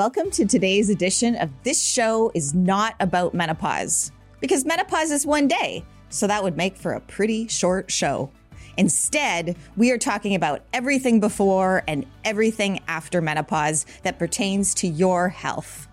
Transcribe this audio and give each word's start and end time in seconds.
Welcome 0.00 0.30
to 0.30 0.46
today's 0.46 0.88
edition 0.88 1.36
of 1.36 1.50
This 1.62 1.84
Show 1.84 2.32
is 2.34 2.54
Not 2.54 2.94
About 3.00 3.34
Menopause. 3.34 4.12
Because 4.40 4.64
menopause 4.64 5.10
is 5.10 5.26
one 5.26 5.46
day, 5.46 5.84
so 6.08 6.26
that 6.26 6.42
would 6.42 6.56
make 6.56 6.74
for 6.74 6.92
a 6.92 7.00
pretty 7.02 7.48
short 7.48 7.90
show. 7.90 8.30
Instead, 8.78 9.58
we 9.76 9.90
are 9.90 9.98
talking 9.98 10.34
about 10.34 10.62
everything 10.72 11.20
before 11.20 11.82
and 11.86 12.06
everything 12.24 12.80
after 12.88 13.20
menopause 13.20 13.84
that 14.02 14.18
pertains 14.18 14.72
to 14.76 14.88
your 14.88 15.28
health. 15.28 15.86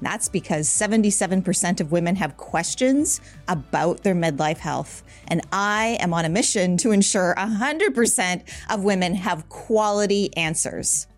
That's 0.00 0.30
because 0.30 0.66
77% 0.66 1.82
of 1.82 1.92
women 1.92 2.16
have 2.16 2.38
questions 2.38 3.20
about 3.48 4.04
their 4.04 4.14
midlife 4.14 4.56
health. 4.56 5.02
And 5.28 5.42
I 5.52 5.98
am 6.00 6.14
on 6.14 6.24
a 6.24 6.30
mission 6.30 6.78
to 6.78 6.92
ensure 6.92 7.34
100% 7.36 8.42
of 8.70 8.84
women 8.84 9.14
have 9.14 9.50
quality 9.50 10.34
answers. 10.34 11.08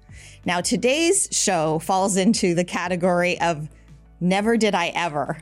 Now, 0.47 0.61
today's 0.61 1.29
show 1.33 1.81
falls 1.81 2.17
into 2.17 2.55
the 2.55 2.63
category 2.63 3.39
of 3.41 3.69
never 4.21 4.57
did 4.57 4.77
I 4.77 4.93
ever. 4.95 5.39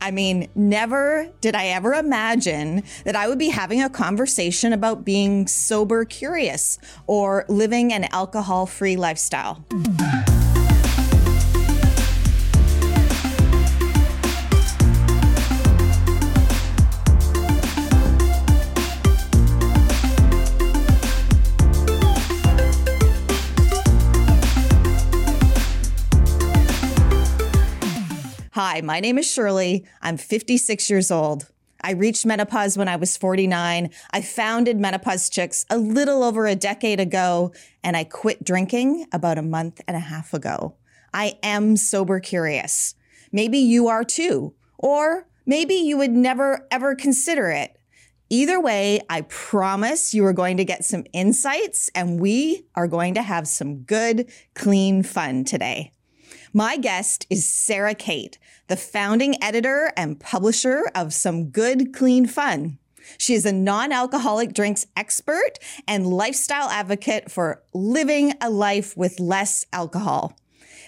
I 0.00 0.10
mean, 0.10 0.48
never 0.54 1.28
did 1.42 1.54
I 1.54 1.66
ever 1.68 1.92
imagine 1.92 2.82
that 3.04 3.14
I 3.14 3.28
would 3.28 3.38
be 3.38 3.50
having 3.50 3.82
a 3.82 3.90
conversation 3.90 4.72
about 4.72 5.04
being 5.04 5.46
sober 5.46 6.06
curious 6.06 6.78
or 7.06 7.44
living 7.48 7.92
an 7.92 8.04
alcohol 8.12 8.64
free 8.64 8.96
lifestyle. 8.96 9.62
Hi, 28.76 28.82
my 28.82 29.00
name 29.00 29.16
is 29.16 29.26
Shirley. 29.26 29.86
I'm 30.02 30.18
56 30.18 30.90
years 30.90 31.10
old. 31.10 31.50
I 31.80 31.92
reached 31.92 32.26
menopause 32.26 32.76
when 32.76 32.88
I 32.88 32.96
was 32.96 33.16
49. 33.16 33.88
I 34.10 34.20
founded 34.20 34.78
Menopause 34.78 35.30
Chicks 35.30 35.64
a 35.70 35.78
little 35.78 36.22
over 36.22 36.46
a 36.46 36.54
decade 36.54 37.00
ago, 37.00 37.54
and 37.82 37.96
I 37.96 38.04
quit 38.04 38.44
drinking 38.44 39.06
about 39.12 39.38
a 39.38 39.42
month 39.42 39.80
and 39.88 39.96
a 39.96 40.00
half 40.00 40.34
ago. 40.34 40.74
I 41.14 41.38
am 41.42 41.78
sober 41.78 42.20
curious. 42.20 42.94
Maybe 43.32 43.56
you 43.56 43.88
are 43.88 44.04
too, 44.04 44.52
or 44.76 45.26
maybe 45.46 45.76
you 45.76 45.96
would 45.96 46.12
never 46.12 46.68
ever 46.70 46.94
consider 46.94 47.48
it. 47.48 47.78
Either 48.28 48.60
way, 48.60 49.00
I 49.08 49.22
promise 49.22 50.12
you 50.12 50.22
are 50.26 50.34
going 50.34 50.58
to 50.58 50.66
get 50.66 50.84
some 50.84 51.04
insights 51.14 51.88
and 51.94 52.20
we 52.20 52.66
are 52.74 52.88
going 52.88 53.14
to 53.14 53.22
have 53.22 53.48
some 53.48 53.84
good, 53.84 54.30
clean 54.54 55.02
fun 55.02 55.44
today. 55.46 55.92
My 56.56 56.78
guest 56.78 57.26
is 57.28 57.44
Sarah 57.44 57.94
Kate, 57.94 58.38
the 58.68 58.78
founding 58.78 59.36
editor 59.44 59.92
and 59.94 60.18
publisher 60.18 60.90
of 60.94 61.12
Some 61.12 61.50
Good 61.50 61.92
Clean 61.92 62.24
Fun. 62.24 62.78
She 63.18 63.34
is 63.34 63.44
a 63.44 63.52
non 63.52 63.92
alcoholic 63.92 64.54
drinks 64.54 64.86
expert 64.96 65.58
and 65.86 66.06
lifestyle 66.06 66.70
advocate 66.70 67.30
for 67.30 67.62
living 67.74 68.32
a 68.40 68.48
life 68.48 68.96
with 68.96 69.20
less 69.20 69.66
alcohol. 69.70 70.34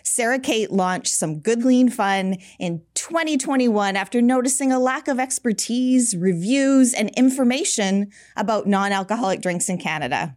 Sarah 0.03 0.39
Kate 0.39 0.73
launched 0.73 1.13
Some 1.13 1.41
Good 1.41 1.61
Clean 1.61 1.91
Fun 1.91 2.39
in 2.59 2.81
2021 2.95 3.95
after 3.95 4.23
noticing 4.23 4.73
a 4.73 4.79
lack 4.79 5.07
of 5.07 5.21
expertise, 5.21 6.17
reviews, 6.17 6.95
and 6.95 7.11
information 7.11 8.11
about 8.39 8.67
non 8.67 8.91
alcoholic 8.91 9.43
drinks 9.43 9.69
in 9.69 9.77
Canada. 9.77 10.35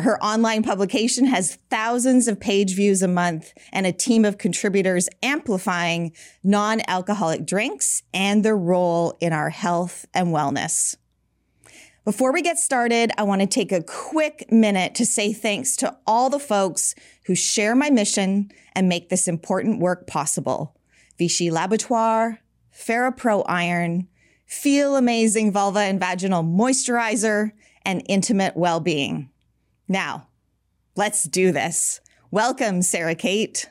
Her 0.00 0.22
online 0.22 0.62
publication 0.62 1.26
has 1.26 1.56
thousands 1.70 2.28
of 2.28 2.40
page 2.40 2.74
views 2.74 3.02
a 3.02 3.08
month 3.08 3.52
and 3.72 3.86
a 3.86 3.92
team 3.92 4.24
of 4.24 4.38
contributors 4.38 5.08
amplifying 5.22 6.12
non 6.42 6.80
alcoholic 6.88 7.46
drinks 7.46 8.02
and 8.14 8.44
their 8.44 8.56
role 8.56 9.16
in 9.20 9.32
our 9.32 9.50
health 9.50 10.06
and 10.14 10.28
wellness. 10.28 10.96
Before 12.04 12.32
we 12.32 12.42
get 12.42 12.58
started, 12.58 13.12
I 13.16 13.22
want 13.22 13.42
to 13.42 13.46
take 13.46 13.70
a 13.70 13.82
quick 13.82 14.50
minute 14.50 14.96
to 14.96 15.06
say 15.06 15.32
thanks 15.32 15.76
to 15.76 15.96
all 16.06 16.30
the 16.30 16.40
folks 16.40 16.96
who 17.26 17.36
share 17.36 17.76
my 17.76 17.90
mission 17.90 18.50
and 18.74 18.88
make 18.88 19.08
this 19.08 19.28
important 19.28 19.78
work 19.78 20.08
possible. 20.08 20.76
Vichy 21.16 21.48
Laboratoire, 21.48 22.38
Ferropro 22.74 23.44
Iron, 23.46 24.08
Feel 24.46 24.96
Amazing 24.96 25.52
Vulva 25.52 25.80
and 25.80 26.00
Vaginal 26.00 26.42
Moisturizer, 26.42 27.52
and 27.84 28.02
Intimate 28.08 28.56
Wellbeing. 28.56 29.28
Now, 29.92 30.28
let's 30.96 31.24
do 31.24 31.52
this. 31.52 32.00
Welcome, 32.30 32.80
Sarah 32.80 33.14
Kate. 33.14 33.68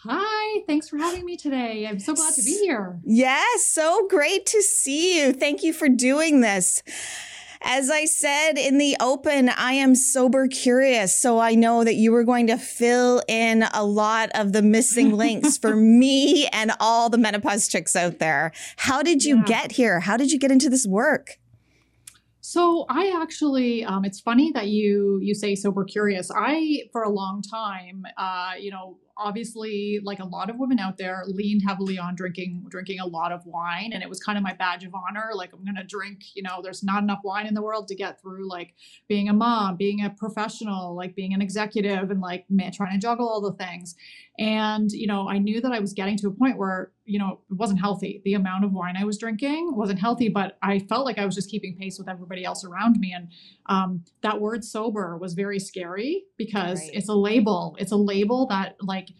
Hi, 0.00 0.60
thanks 0.66 0.90
for 0.90 0.98
having 0.98 1.24
me 1.24 1.34
today. 1.34 1.86
I'm 1.86 1.98
so 1.98 2.14
glad 2.14 2.34
to 2.34 2.42
be 2.42 2.58
here. 2.58 3.00
Yes, 3.02 3.64
so 3.64 4.06
great 4.06 4.44
to 4.44 4.60
see 4.60 5.18
you. 5.18 5.32
Thank 5.32 5.62
you 5.62 5.72
for 5.72 5.88
doing 5.88 6.42
this. 6.42 6.82
As 7.62 7.88
I 7.88 8.04
said 8.04 8.58
in 8.58 8.76
the 8.76 8.94
open, 9.00 9.48
I 9.48 9.72
am 9.72 9.94
sober 9.94 10.46
curious. 10.46 11.18
So 11.18 11.38
I 11.38 11.54
know 11.54 11.84
that 11.84 11.94
you 11.94 12.12
were 12.12 12.24
going 12.24 12.48
to 12.48 12.58
fill 12.58 13.22
in 13.28 13.62
a 13.62 13.84
lot 13.84 14.28
of 14.34 14.52
the 14.52 14.60
missing 14.60 15.12
links 15.16 15.56
for 15.56 15.74
me 15.74 16.48
and 16.48 16.70
all 16.80 17.08
the 17.08 17.16
menopause 17.16 17.66
chicks 17.66 17.96
out 17.96 18.18
there. 18.18 18.52
How 18.76 19.02
did 19.02 19.24
you 19.24 19.38
yeah. 19.38 19.44
get 19.44 19.72
here? 19.72 20.00
How 20.00 20.18
did 20.18 20.32
you 20.32 20.38
get 20.38 20.52
into 20.52 20.68
this 20.68 20.86
work? 20.86 21.38
So 22.44 22.86
I 22.88 23.16
actually, 23.22 23.84
um, 23.84 24.04
it's 24.04 24.20
funny 24.20 24.50
that 24.50 24.66
you 24.66 25.20
you 25.22 25.32
say 25.32 25.54
sober 25.54 25.84
curious. 25.84 26.28
I 26.34 26.82
for 26.90 27.04
a 27.04 27.08
long 27.08 27.40
time, 27.40 28.04
uh, 28.18 28.54
you 28.58 28.72
know, 28.72 28.98
obviously 29.16 30.00
like 30.02 30.18
a 30.18 30.24
lot 30.24 30.50
of 30.50 30.56
women 30.56 30.78
out 30.78 30.96
there 30.96 31.22
leaned 31.26 31.62
heavily 31.66 31.98
on 31.98 32.14
drinking 32.14 32.64
drinking 32.68 33.00
a 33.00 33.06
lot 33.06 33.32
of 33.32 33.44
wine 33.46 33.90
and 33.92 34.02
it 34.02 34.08
was 34.08 34.20
kind 34.20 34.38
of 34.38 34.44
my 34.44 34.52
badge 34.54 34.84
of 34.84 34.94
honor 34.94 35.30
like 35.34 35.52
i'm 35.52 35.64
going 35.64 35.76
to 35.76 35.84
drink 35.84 36.24
you 36.34 36.42
know 36.42 36.60
there's 36.62 36.82
not 36.82 37.02
enough 37.02 37.20
wine 37.24 37.46
in 37.46 37.54
the 37.54 37.62
world 37.62 37.88
to 37.88 37.94
get 37.94 38.20
through 38.20 38.48
like 38.48 38.74
being 39.08 39.28
a 39.28 39.32
mom 39.32 39.76
being 39.76 40.04
a 40.04 40.10
professional 40.10 40.94
like 40.94 41.14
being 41.14 41.34
an 41.34 41.42
executive 41.42 42.10
and 42.10 42.20
like 42.20 42.44
man, 42.48 42.72
trying 42.72 42.92
to 42.92 42.98
juggle 42.98 43.28
all 43.28 43.40
the 43.40 43.52
things. 43.52 43.94
And 44.38 44.90
you 44.90 45.06
know 45.06 45.28
i 45.28 45.36
knew 45.38 45.60
that 45.60 45.72
i 45.72 45.78
was 45.78 45.92
getting 45.92 46.16
to 46.18 46.28
a 46.28 46.30
point 46.30 46.56
where 46.56 46.90
you 47.04 47.18
know 47.18 47.40
it 47.50 47.54
wasn't 47.54 47.80
healthy. 47.80 48.22
The 48.24 48.32
amount 48.32 48.64
of 48.64 48.72
wine 48.72 48.96
i 48.96 49.04
was 49.04 49.18
drinking 49.18 49.76
wasn't 49.76 49.98
healthy 49.98 50.30
but 50.30 50.56
i 50.62 50.78
felt 50.78 51.04
like 51.04 51.18
i 51.18 51.26
was 51.26 51.34
just 51.34 51.50
keeping 51.50 51.76
pace 51.76 51.98
with 51.98 52.08
everybody 52.08 52.44
else 52.44 52.64
around 52.64 52.98
me 52.98 53.12
and 53.12 53.28
um, 53.66 54.04
that 54.22 54.40
word 54.40 54.64
sober 54.64 55.16
was 55.16 55.34
very 55.34 55.58
scary 55.58 56.24
because 56.36 56.80
right. 56.80 56.90
it's 56.94 57.08
a 57.08 57.14
label. 57.14 57.76
It's 57.78 57.92
a 57.92 57.96
label 57.96 58.46
that 58.46 58.76
like 58.80 59.10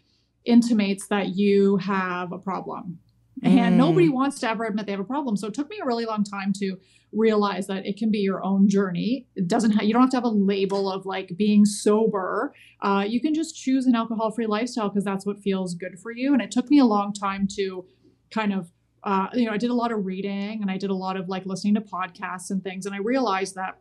intimates 0.44 1.06
that 1.08 1.36
you 1.36 1.76
have 1.78 2.32
a 2.32 2.38
problem. 2.38 2.98
Mm. 3.42 3.58
And 3.58 3.78
nobody 3.78 4.08
wants 4.08 4.38
to 4.40 4.48
ever 4.48 4.64
admit 4.64 4.86
they 4.86 4.92
have 4.92 5.00
a 5.00 5.04
problem. 5.04 5.36
So 5.36 5.48
it 5.48 5.54
took 5.54 5.68
me 5.68 5.78
a 5.82 5.86
really 5.86 6.04
long 6.04 6.22
time 6.24 6.52
to 6.58 6.76
realize 7.12 7.66
that 7.66 7.84
it 7.86 7.96
can 7.96 8.10
be 8.10 8.18
your 8.18 8.42
own 8.44 8.68
journey. 8.68 9.26
It 9.36 9.48
doesn't 9.48 9.72
have, 9.72 9.84
you 9.84 9.92
don't 9.92 10.02
have 10.02 10.10
to 10.10 10.16
have 10.16 10.24
a 10.24 10.28
label 10.28 10.90
of 10.90 11.04
like 11.04 11.32
being 11.36 11.64
sober. 11.64 12.54
Uh, 12.80 13.04
you 13.06 13.20
can 13.20 13.34
just 13.34 13.56
choose 13.56 13.86
an 13.86 13.94
alcohol 13.94 14.30
free 14.30 14.46
lifestyle 14.46 14.88
because 14.88 15.04
that's 15.04 15.26
what 15.26 15.40
feels 15.40 15.74
good 15.74 15.98
for 16.00 16.10
you. 16.10 16.32
And 16.32 16.40
it 16.40 16.50
took 16.50 16.70
me 16.70 16.78
a 16.78 16.84
long 16.84 17.12
time 17.12 17.46
to 17.56 17.84
kind 18.30 18.52
of, 18.52 18.70
uh, 19.04 19.28
you 19.34 19.44
know, 19.44 19.52
I 19.52 19.58
did 19.58 19.70
a 19.70 19.74
lot 19.74 19.92
of 19.92 20.06
reading 20.06 20.62
and 20.62 20.70
I 20.70 20.78
did 20.78 20.90
a 20.90 20.94
lot 20.94 21.16
of 21.16 21.28
like 21.28 21.44
listening 21.44 21.74
to 21.74 21.80
podcasts 21.80 22.50
and 22.50 22.62
things. 22.62 22.86
And 22.86 22.94
I 22.94 22.98
realized 22.98 23.56
that 23.56 23.78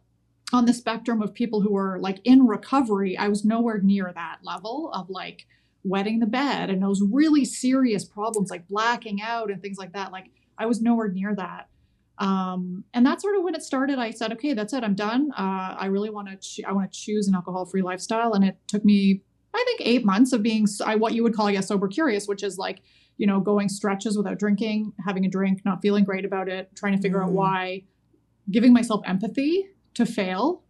on 0.51 0.65
the 0.65 0.73
spectrum 0.73 1.21
of 1.21 1.33
people 1.33 1.61
who 1.61 1.71
were 1.71 1.99
like 1.99 2.19
in 2.25 2.45
recovery, 2.47 3.17
I 3.17 3.29
was 3.29 3.45
nowhere 3.45 3.79
near 3.81 4.11
that 4.13 4.39
level 4.43 4.91
of 4.93 5.09
like, 5.09 5.45
wetting 5.83 6.19
the 6.19 6.27
bed 6.27 6.69
and 6.69 6.81
those 6.81 7.01
really 7.01 7.45
serious 7.45 8.05
problems 8.05 8.49
like 8.49 8.67
blacking 8.67 9.21
out 9.21 9.49
and 9.49 9.61
things 9.61 9.77
like 9.77 9.93
that. 9.93 10.11
Like 10.11 10.27
I 10.57 10.65
was 10.65 10.81
nowhere 10.81 11.07
near 11.07 11.35
that. 11.35 11.69
Um, 12.17 12.83
and 12.93 13.03
that's 13.03 13.23
sort 13.23 13.35
of 13.35 13.43
when 13.43 13.55
it 13.55 13.63
started. 13.63 13.97
I 13.97 14.11
said, 14.11 14.31
okay, 14.33 14.53
that's 14.53 14.73
it. 14.73 14.83
I'm 14.83 14.93
done. 14.93 15.31
Uh, 15.31 15.75
I 15.77 15.87
really 15.87 16.11
want 16.11 16.29
to. 16.39 16.63
I 16.63 16.71
want 16.71 16.91
to 16.91 16.99
choose 16.99 17.27
an 17.27 17.33
alcohol-free 17.33 17.81
lifestyle, 17.81 18.33
and 18.33 18.43
it 18.45 18.57
took 18.67 18.85
me, 18.85 19.23
I 19.55 19.63
think, 19.65 19.81
eight 19.83 20.05
months 20.05 20.31
of 20.31 20.43
being 20.43 20.67
I, 20.85 20.95
what 20.97 21.13
you 21.13 21.23
would 21.23 21.33
call, 21.33 21.47
I 21.47 21.53
guess, 21.53 21.67
sober 21.67 21.87
curious, 21.87 22.27
which 22.27 22.43
is 22.43 22.59
like, 22.59 22.81
you 23.17 23.25
know, 23.25 23.39
going 23.39 23.69
stretches 23.69 24.17
without 24.17 24.37
drinking, 24.37 24.93
having 25.03 25.25
a 25.25 25.29
drink, 25.29 25.61
not 25.65 25.81
feeling 25.81 26.03
great 26.03 26.23
about 26.23 26.47
it, 26.47 26.69
trying 26.75 26.95
to 26.95 27.01
figure 27.01 27.19
mm. 27.19 27.25
out 27.25 27.31
why, 27.31 27.83
giving 28.51 28.71
myself 28.71 29.01
empathy 29.05 29.69
to 29.95 30.05
fail 30.05 30.63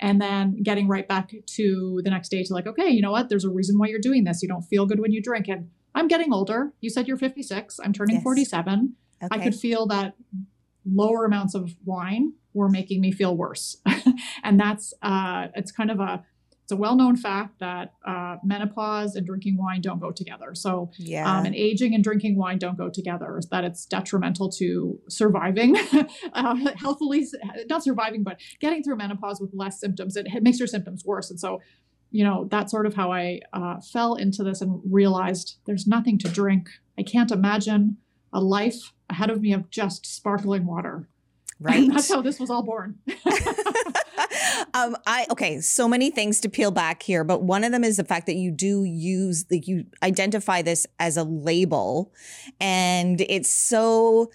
and 0.00 0.20
then 0.20 0.62
getting 0.62 0.88
right 0.88 1.06
back 1.08 1.32
to 1.46 2.00
the 2.04 2.10
next 2.10 2.28
day 2.28 2.42
to 2.42 2.54
like 2.54 2.66
okay 2.66 2.88
you 2.88 3.02
know 3.02 3.10
what? 3.10 3.28
There's 3.28 3.44
a 3.44 3.50
reason 3.50 3.78
why 3.78 3.88
you're 3.88 4.00
doing 4.00 4.24
this. 4.24 4.42
You 4.42 4.48
don't 4.48 4.62
feel 4.62 4.86
good 4.86 5.00
when 5.00 5.12
you 5.12 5.22
drink. 5.22 5.48
And 5.48 5.70
i'm 5.94 6.08
getting 6.08 6.32
older. 6.32 6.72
You 6.80 6.90
said 6.90 7.08
you're 7.08 7.16
56 7.16 7.80
i'm 7.84 7.92
turning 7.92 8.16
yes. 8.16 8.22
47 8.22 8.94
okay. 9.22 9.28
i 9.30 9.42
could 9.42 9.54
feel 9.54 9.86
that 9.86 10.14
lower 10.84 11.24
amounts 11.24 11.54
of 11.54 11.76
wine 11.84 12.32
were 12.54 12.68
making 12.68 13.00
me 13.00 13.12
feel 13.12 13.36
worse. 13.36 13.76
And 14.42 14.58
that's 14.58 14.94
uh 15.02 15.48
it's 15.54 15.70
kind 15.70 15.90
of 15.90 16.00
a 16.00 16.24
it's 16.68 16.72
a 16.74 16.76
well-known 16.76 17.16
fact 17.16 17.60
that 17.60 17.94
uh, 18.06 18.36
menopause 18.44 19.16
and 19.16 19.26
drinking 19.26 19.56
wine 19.56 19.80
don't 19.80 20.00
go 20.00 20.10
together. 20.10 20.54
So, 20.54 20.90
yeah. 20.98 21.38
um, 21.38 21.46
and 21.46 21.54
aging 21.54 21.94
and 21.94 22.04
drinking 22.04 22.36
wine 22.36 22.58
don't 22.58 22.76
go 22.76 22.90
together. 22.90 23.40
That 23.50 23.64
it's 23.64 23.86
detrimental 23.86 24.50
to 24.58 25.00
surviving 25.08 25.78
uh, 26.34 26.56
healthily, 26.76 27.26
not 27.70 27.82
surviving, 27.82 28.22
but 28.22 28.38
getting 28.60 28.82
through 28.82 28.96
menopause 28.96 29.40
with 29.40 29.48
less 29.54 29.80
symptoms. 29.80 30.14
It, 30.14 30.26
it 30.26 30.42
makes 30.42 30.58
your 30.58 30.66
symptoms 30.66 31.06
worse. 31.06 31.30
And 31.30 31.40
so, 31.40 31.62
you 32.10 32.22
know, 32.22 32.46
that's 32.50 32.70
sort 32.70 32.84
of 32.84 32.92
how 32.92 33.12
I 33.12 33.40
uh, 33.54 33.80
fell 33.80 34.16
into 34.16 34.44
this 34.44 34.60
and 34.60 34.82
realized 34.84 35.56
there's 35.64 35.86
nothing 35.86 36.18
to 36.18 36.28
drink. 36.28 36.68
I 36.98 37.02
can't 37.02 37.30
imagine 37.30 37.96
a 38.30 38.42
life 38.42 38.92
ahead 39.08 39.30
of 39.30 39.40
me 39.40 39.54
of 39.54 39.70
just 39.70 40.04
sparkling 40.04 40.66
water. 40.66 41.08
Right. 41.60 41.78
And 41.78 41.92
that's 41.92 42.08
how 42.08 42.22
this 42.22 42.38
was 42.38 42.50
all 42.50 42.62
born. 42.62 43.00
um, 44.74 44.96
I 45.06 45.26
okay, 45.30 45.60
so 45.60 45.88
many 45.88 46.10
things 46.10 46.40
to 46.40 46.48
peel 46.48 46.70
back 46.70 47.02
here, 47.02 47.24
but 47.24 47.42
one 47.42 47.64
of 47.64 47.72
them 47.72 47.84
is 47.84 47.96
the 47.96 48.04
fact 48.04 48.26
that 48.26 48.36
you 48.36 48.50
do 48.50 48.84
use 48.84 49.44
like 49.50 49.66
you 49.66 49.84
identify 50.02 50.62
this 50.62 50.86
as 50.98 51.16
a 51.16 51.24
label, 51.24 52.12
and 52.60 53.20
it's 53.22 53.50
so 53.50 54.30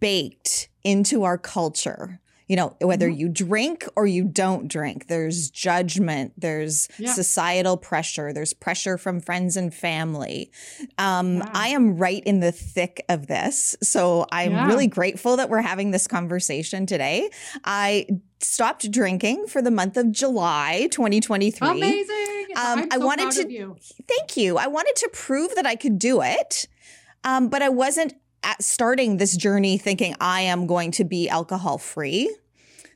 baked 0.00 0.68
into 0.84 1.24
our 1.24 1.38
culture 1.38 2.20
you 2.50 2.56
know, 2.56 2.74
whether 2.80 3.08
mm-hmm. 3.08 3.20
you 3.20 3.28
drink 3.28 3.86
or 3.94 4.08
you 4.08 4.24
don't 4.24 4.66
drink, 4.66 5.06
there's 5.06 5.50
judgment, 5.50 6.32
there's 6.36 6.88
yeah. 6.98 7.12
societal 7.12 7.76
pressure, 7.76 8.32
there's 8.32 8.52
pressure 8.52 8.98
from 8.98 9.20
friends 9.20 9.56
and 9.56 9.72
family. 9.72 10.50
Um, 10.98 11.36
yeah. 11.36 11.50
I 11.54 11.68
am 11.68 11.96
right 11.96 12.24
in 12.24 12.40
the 12.40 12.50
thick 12.50 13.04
of 13.08 13.28
this. 13.28 13.76
So 13.84 14.26
I'm 14.32 14.50
yeah. 14.50 14.66
really 14.66 14.88
grateful 14.88 15.36
that 15.36 15.48
we're 15.48 15.62
having 15.62 15.92
this 15.92 16.08
conversation 16.08 16.86
today. 16.86 17.30
I 17.64 18.08
stopped 18.40 18.90
drinking 18.90 19.46
for 19.46 19.62
the 19.62 19.70
month 19.70 19.96
of 19.96 20.12
July 20.12 20.88
2023. 20.90 21.68
Amazing. 21.68 22.46
Um, 22.56 22.88
i 22.90 22.98
wanted 22.98 23.30
to 23.32 23.50
you. 23.50 23.76
thank 24.08 24.36
you. 24.36 24.58
I 24.58 24.66
wanted 24.66 24.96
to 24.96 25.10
prove 25.12 25.54
that 25.54 25.66
I 25.66 25.76
could 25.76 25.98
do 25.98 26.20
it. 26.22 26.66
Um, 27.22 27.48
but 27.48 27.62
I 27.62 27.68
wasn't 27.68 28.14
starting 28.60 29.18
this 29.18 29.36
journey 29.36 29.78
thinking 29.78 30.14
I 30.20 30.40
am 30.42 30.66
going 30.66 30.90
to 30.92 31.04
be 31.04 31.28
alcohol 31.28 31.78
free. 31.78 32.34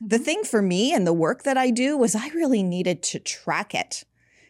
The 0.01 0.19
thing 0.19 0.43
for 0.43 0.61
me 0.61 0.93
and 0.93 1.05
the 1.07 1.13
work 1.13 1.43
that 1.43 1.57
I 1.57 1.69
do 1.69 1.97
was 1.97 2.15
I 2.15 2.27
really 2.29 2.63
needed 2.63 3.01
to 3.03 3.19
track 3.19 3.73
it 3.73 4.03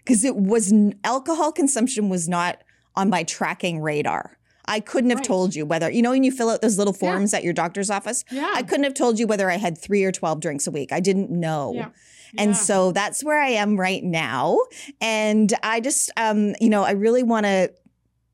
because 0.03 0.23
it 0.23 0.35
was 0.35 0.73
alcohol 1.03 1.51
consumption 1.51 2.09
was 2.09 2.27
not 2.27 2.63
on 2.95 3.09
my 3.09 3.23
tracking 3.23 3.81
radar. 3.81 4.34
I 4.67 4.79
couldn't 4.79 5.09
have 5.09 5.19
right. 5.19 5.25
told 5.25 5.55
you 5.55 5.65
whether, 5.65 5.89
you 5.89 6.01
know, 6.01 6.11
when 6.11 6.23
you 6.23 6.31
fill 6.31 6.49
out 6.49 6.61
those 6.61 6.77
little 6.77 6.93
forms 6.93 7.31
yeah. 7.31 7.39
at 7.39 7.43
your 7.43 7.53
doctor's 7.53 7.89
office, 7.89 8.23
yeah. 8.31 8.51
I 8.55 8.63
couldn't 8.63 8.83
have 8.83 8.93
told 8.93 9.19
you 9.19 9.27
whether 9.27 9.49
I 9.49 9.57
had 9.57 9.77
three 9.77 10.03
or 10.03 10.11
12 10.11 10.39
drinks 10.39 10.67
a 10.67 10.71
week. 10.71 10.91
I 10.91 10.99
didn't 10.99 11.29
know. 11.29 11.73
Yeah. 11.75 11.89
And 12.37 12.51
yeah. 12.51 12.57
so 12.57 12.91
that's 12.91 13.23
where 13.23 13.39
I 13.41 13.49
am 13.49 13.79
right 13.79 14.03
now. 14.03 14.57
And 14.99 15.53
I 15.63 15.79
just, 15.79 16.11
um, 16.17 16.55
you 16.59 16.69
know, 16.69 16.83
I 16.83 16.91
really 16.91 17.23
want 17.23 17.45
to 17.45 17.71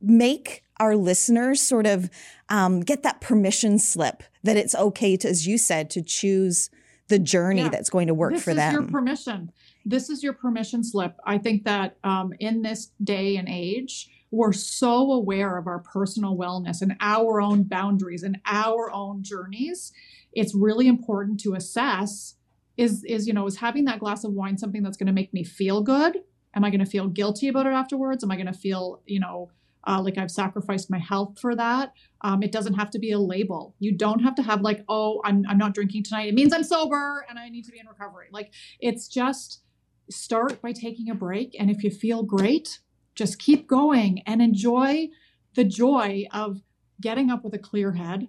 make 0.02 0.64
our 0.80 0.96
listeners 0.96 1.62
sort 1.62 1.86
of 1.86 2.10
um, 2.50 2.82
get 2.82 3.04
that 3.04 3.22
permission 3.22 3.78
slip 3.78 4.24
that 4.44 4.58
it's 4.58 4.74
okay 4.74 5.16
to, 5.18 5.30
as 5.30 5.46
you 5.46 5.58
said, 5.58 5.90
to 5.92 6.02
choose 6.02 6.70
the 7.08 7.20
journey 7.20 7.62
yeah. 7.62 7.70
that's 7.70 7.90
going 7.90 8.08
to 8.08 8.14
work 8.14 8.34
this 8.34 8.44
for 8.44 8.54
them. 8.54 8.74
Your 8.74 8.84
permission. 8.84 9.52
This 9.86 10.10
is 10.10 10.24
your 10.24 10.34
permission 10.34 10.84
slip. 10.84 11.16
I 11.26 11.38
think 11.38 11.66
that 11.66 11.98
um, 12.04 12.34
in 12.40 12.62
this 12.62 12.92
day 13.04 13.38
and 13.38 13.48
age, 13.48 14.10
we're 14.32 14.54
so 14.54 15.12
aware 15.12 15.58
of 15.58 15.68
our 15.68 15.80
personal 15.80 16.38
wellness 16.38 16.82
and 16.82 16.96
our 17.02 17.42
own 17.42 17.64
boundaries 17.64 18.24
and 18.24 18.40
our 18.46 18.90
own 18.92 19.22
journeys. 19.22 19.92
It's 20.34 20.56
really 20.56 20.88
important 20.88 21.40
to 21.42 21.54
assess 21.54 22.36
is 22.78 23.04
is 23.04 23.28
you 23.28 23.34
know 23.34 23.46
is 23.46 23.58
having 23.58 23.86
that 23.86 24.00
glass 24.00 24.24
of 24.24 24.32
wine 24.32 24.58
something 24.58 24.82
that's 24.82 24.98
going 24.98 25.08
to 25.08 25.14
make 25.14 25.34
me 25.34 25.44
feel 25.44 25.82
good? 25.82 26.22
Am 26.56 26.64
I 26.64 26.70
going 26.70 26.84
to 26.84 26.86
feel 26.86 27.08
guilty 27.08 27.50
about 27.50 27.68
it 27.68 27.74
afterwards? 27.74 28.24
Am 28.24 28.32
I 28.32 28.36
going 28.36 28.48
to 28.48 28.54
feel 28.54 29.02
you 29.06 29.20
know 29.20 29.52
uh, 29.88 30.02
like 30.02 30.18
I've 30.18 30.32
sacrificed 30.32 30.90
my 30.90 31.00
health 31.00 31.40
for 31.40 31.56
that. 31.56 31.94
Um, 32.22 32.44
it 32.44 32.52
doesn't 32.52 32.76
have 32.76 32.92
to 32.92 33.00
be 33.00 33.12
a 33.12 33.20
label. 33.20 33.76
You 33.80 33.92
don't 33.94 34.20
have 34.20 34.36
to 34.36 34.44
have 34.44 34.62
like, 34.62 34.84
oh, 34.88 35.22
I'm 35.26 35.44
I'm 35.50 35.58
not 35.58 35.74
drinking 35.74 36.04
tonight. 36.04 36.28
It 36.28 36.36
means 36.36 36.54
I'm 36.54 36.64
sober 36.64 37.26
and 37.30 37.40
I 37.40 37.50
need 37.50 37.66
to 37.66 37.72
be 37.72 37.80
in 37.80 37.88
recovery. 37.88 38.28
Like 38.32 38.52
it's 38.80 39.08
just 39.08 39.62
start 40.10 40.62
by 40.62 40.72
taking 40.72 41.10
a 41.10 41.16
break, 41.16 41.56
and 41.60 41.70
if 41.70 41.84
you 41.84 41.90
feel 41.90 42.24
great, 42.24 42.80
just 43.16 43.40
keep 43.40 43.68
going 43.68 44.22
and 44.26 44.42
enjoy 44.42 45.10
the 45.56 45.64
joy 45.64 46.26
of 46.32 46.62
getting 47.00 47.30
up 47.30 47.44
with 47.44 47.54
a 47.54 47.60
clear 47.60 47.94
head 47.94 48.28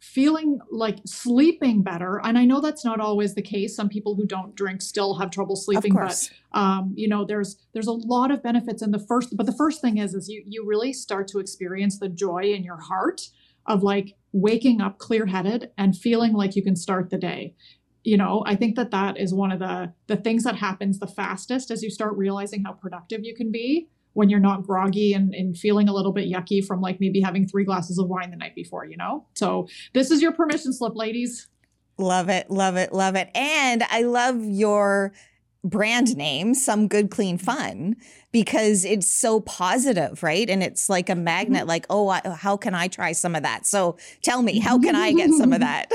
feeling 0.00 0.60
like 0.70 0.98
sleeping 1.04 1.82
better. 1.82 2.20
And 2.22 2.38
i 2.38 2.44
know 2.44 2.60
that's 2.60 2.84
not 2.84 3.00
always 3.00 3.34
the 3.34 3.42
case. 3.42 3.74
Some 3.74 3.88
people 3.88 4.14
who 4.14 4.26
don't 4.26 4.54
drink 4.54 4.82
still 4.82 5.14
have 5.18 5.30
trouble 5.30 5.56
sleeping 5.56 5.94
but 6.52 6.58
um, 6.58 6.92
you 6.96 7.08
know 7.08 7.24
there's 7.24 7.56
there's 7.72 7.86
a 7.86 7.92
lot 7.92 8.30
of 8.30 8.42
benefits 8.42 8.82
in 8.82 8.90
the 8.90 8.98
first 8.98 9.36
but 9.36 9.46
the 9.46 9.52
first 9.52 9.80
thing 9.80 9.98
is 9.98 10.14
is 10.14 10.28
you 10.28 10.42
you 10.46 10.64
really 10.64 10.92
start 10.92 11.28
to 11.28 11.38
experience 11.38 11.98
the 11.98 12.08
joy 12.08 12.42
in 12.42 12.62
your 12.62 12.78
heart 12.78 13.22
of 13.66 13.82
like 13.82 14.14
waking 14.32 14.80
up 14.80 14.98
clear-headed 14.98 15.70
and 15.76 15.96
feeling 15.96 16.32
like 16.32 16.54
you 16.54 16.62
can 16.62 16.76
start 16.76 17.10
the 17.10 17.18
day. 17.18 17.54
You 18.04 18.16
know 18.16 18.44
i 18.46 18.54
think 18.54 18.76
that 18.76 18.92
that 18.92 19.18
is 19.18 19.34
one 19.34 19.50
of 19.50 19.58
the 19.58 19.92
the 20.06 20.16
things 20.16 20.44
that 20.44 20.54
happens 20.54 21.00
the 21.00 21.08
fastest 21.08 21.72
as 21.72 21.82
you 21.82 21.90
start 21.90 22.16
realizing 22.16 22.62
how 22.62 22.72
productive 22.72 23.24
you 23.24 23.34
can 23.34 23.50
be 23.50 23.88
when 24.16 24.30
you're 24.30 24.40
not 24.40 24.62
groggy 24.62 25.12
and, 25.12 25.34
and 25.34 25.58
feeling 25.58 25.90
a 25.90 25.92
little 25.92 26.12
bit 26.12 26.26
yucky 26.26 26.64
from 26.64 26.80
like 26.80 26.98
maybe 27.00 27.20
having 27.20 27.46
three 27.46 27.64
glasses 27.64 27.98
of 27.98 28.08
wine 28.08 28.30
the 28.30 28.36
night 28.36 28.54
before, 28.54 28.86
you 28.86 28.96
know? 28.96 29.26
So 29.34 29.68
this 29.92 30.10
is 30.10 30.22
your 30.22 30.32
permission 30.32 30.72
slip, 30.72 30.96
ladies. 30.96 31.48
Love 31.98 32.30
it, 32.30 32.50
love 32.50 32.76
it, 32.76 32.92
love 32.94 33.14
it. 33.14 33.30
And 33.34 33.82
I 33.90 34.02
love 34.02 34.42
your 34.42 35.12
brand 35.68 36.16
name, 36.16 36.54
Some 36.54 36.88
Good 36.88 37.10
Clean 37.10 37.36
Fun, 37.36 37.96
because 38.32 38.84
it's 38.84 39.10
so 39.10 39.40
positive, 39.40 40.22
right? 40.22 40.48
And 40.48 40.62
it's 40.62 40.88
like 40.88 41.08
a 41.08 41.14
magnet, 41.14 41.60
mm-hmm. 41.60 41.68
like, 41.68 41.86
oh, 41.90 42.08
I, 42.08 42.20
how 42.36 42.56
can 42.56 42.74
I 42.74 42.88
try 42.88 43.12
some 43.12 43.34
of 43.34 43.42
that? 43.42 43.66
So 43.66 43.96
tell 44.22 44.42
me, 44.42 44.60
how 44.60 44.78
can 44.78 44.94
I 44.94 45.12
get 45.12 45.30
some 45.30 45.52
of 45.52 45.60
that? 45.66 45.90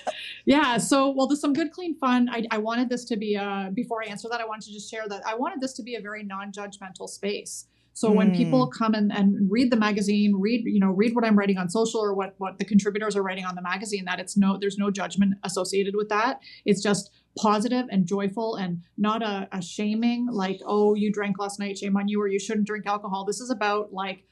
yeah. 0.46 0.78
So, 0.78 1.10
well, 1.10 1.26
there's 1.26 1.40
some 1.40 1.52
good, 1.52 1.72
clean 1.72 1.98
fun. 1.98 2.28
I, 2.30 2.44
I 2.50 2.58
wanted 2.58 2.88
this 2.88 3.04
to 3.06 3.16
be, 3.16 3.34
a, 3.34 3.70
before 3.74 4.02
I 4.02 4.06
answer 4.06 4.28
that, 4.30 4.40
I 4.40 4.46
wanted 4.46 4.66
to 4.66 4.72
just 4.72 4.90
share 4.90 5.08
that 5.08 5.22
I 5.26 5.34
wanted 5.34 5.60
this 5.60 5.72
to 5.74 5.82
be 5.82 5.96
a 5.96 6.00
very 6.00 6.22
non 6.22 6.52
judgmental 6.52 7.08
space. 7.08 7.66
So 7.96 8.10
when 8.12 8.32
mm. 8.32 8.36
people 8.36 8.66
come 8.66 8.92
and, 8.92 9.10
and 9.10 9.50
read 9.50 9.72
the 9.72 9.76
magazine, 9.76 10.34
read, 10.38 10.66
you 10.66 10.78
know, 10.78 10.90
read 10.90 11.14
what 11.14 11.24
I'm 11.24 11.34
writing 11.34 11.56
on 11.56 11.70
social 11.70 11.98
or 11.98 12.12
what, 12.12 12.34
what 12.36 12.58
the 12.58 12.64
contributors 12.66 13.16
are 13.16 13.22
writing 13.22 13.46
on 13.46 13.54
the 13.54 13.62
magazine, 13.62 14.04
that 14.04 14.20
it's 14.20 14.36
no, 14.36 14.58
there's 14.60 14.76
no 14.76 14.90
judgment 14.90 15.36
associated 15.44 15.96
with 15.96 16.10
that. 16.10 16.40
It's 16.66 16.82
just 16.82 17.10
positive 17.36 17.86
and 17.90 18.06
joyful 18.06 18.56
and 18.56 18.82
not 18.96 19.22
a, 19.22 19.48
a 19.52 19.62
shaming 19.62 20.26
like, 20.30 20.60
oh, 20.66 20.94
you 20.94 21.12
drank 21.12 21.38
last 21.38 21.58
night, 21.58 21.78
shame 21.78 21.96
on 21.96 22.08
you, 22.08 22.20
or 22.20 22.28
you 22.28 22.38
shouldn't 22.38 22.66
drink 22.66 22.86
alcohol. 22.86 23.24
This 23.24 23.40
is 23.40 23.50
about 23.50 23.92
like 23.92 24.24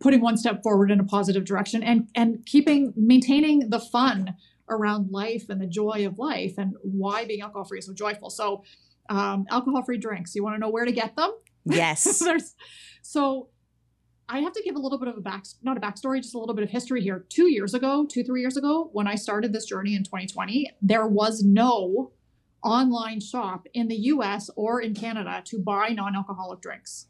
putting 0.00 0.20
one 0.20 0.36
step 0.36 0.62
forward 0.62 0.90
in 0.90 0.98
a 0.98 1.04
positive 1.04 1.44
direction 1.44 1.82
and 1.82 2.08
and 2.16 2.44
keeping 2.44 2.92
maintaining 2.96 3.70
the 3.70 3.78
fun 3.78 4.34
around 4.68 5.10
life 5.10 5.48
and 5.48 5.60
the 5.60 5.66
joy 5.66 6.06
of 6.06 6.18
life 6.18 6.54
and 6.58 6.74
why 6.82 7.24
being 7.24 7.40
alcohol 7.40 7.64
free 7.64 7.78
is 7.78 7.86
so 7.86 7.94
joyful. 7.94 8.30
So, 8.30 8.64
um, 9.08 9.46
alcohol 9.50 9.82
free 9.82 9.98
drinks. 9.98 10.34
You 10.34 10.42
want 10.42 10.54
to 10.56 10.60
know 10.60 10.70
where 10.70 10.84
to 10.84 10.92
get 10.92 11.16
them? 11.16 11.32
Yes. 11.64 12.18
There's 12.24 12.54
so 13.02 13.48
I 14.28 14.40
have 14.40 14.52
to 14.52 14.62
give 14.62 14.76
a 14.76 14.78
little 14.78 14.98
bit 14.98 15.08
of 15.08 15.16
a 15.16 15.20
back, 15.20 15.44
not 15.62 15.76
a 15.76 15.80
backstory, 15.80 16.22
just 16.22 16.36
a 16.36 16.38
little 16.38 16.54
bit 16.54 16.62
of 16.62 16.70
history 16.70 17.02
here. 17.02 17.26
Two 17.28 17.50
years 17.50 17.74
ago, 17.74 18.06
two, 18.08 18.22
three 18.22 18.40
years 18.40 18.56
ago, 18.56 18.88
when 18.92 19.08
I 19.08 19.16
started 19.16 19.52
this 19.52 19.64
journey 19.64 19.96
in 19.96 20.04
2020, 20.04 20.70
there 20.80 21.08
was 21.08 21.42
no 21.42 22.12
online 22.62 23.20
shop 23.20 23.66
in 23.74 23.88
the 23.88 23.96
US 23.96 24.50
or 24.56 24.80
in 24.80 24.94
Canada 24.94 25.42
to 25.46 25.58
buy 25.58 25.88
non 25.88 26.16
alcoholic 26.16 26.60
drinks. 26.60 27.06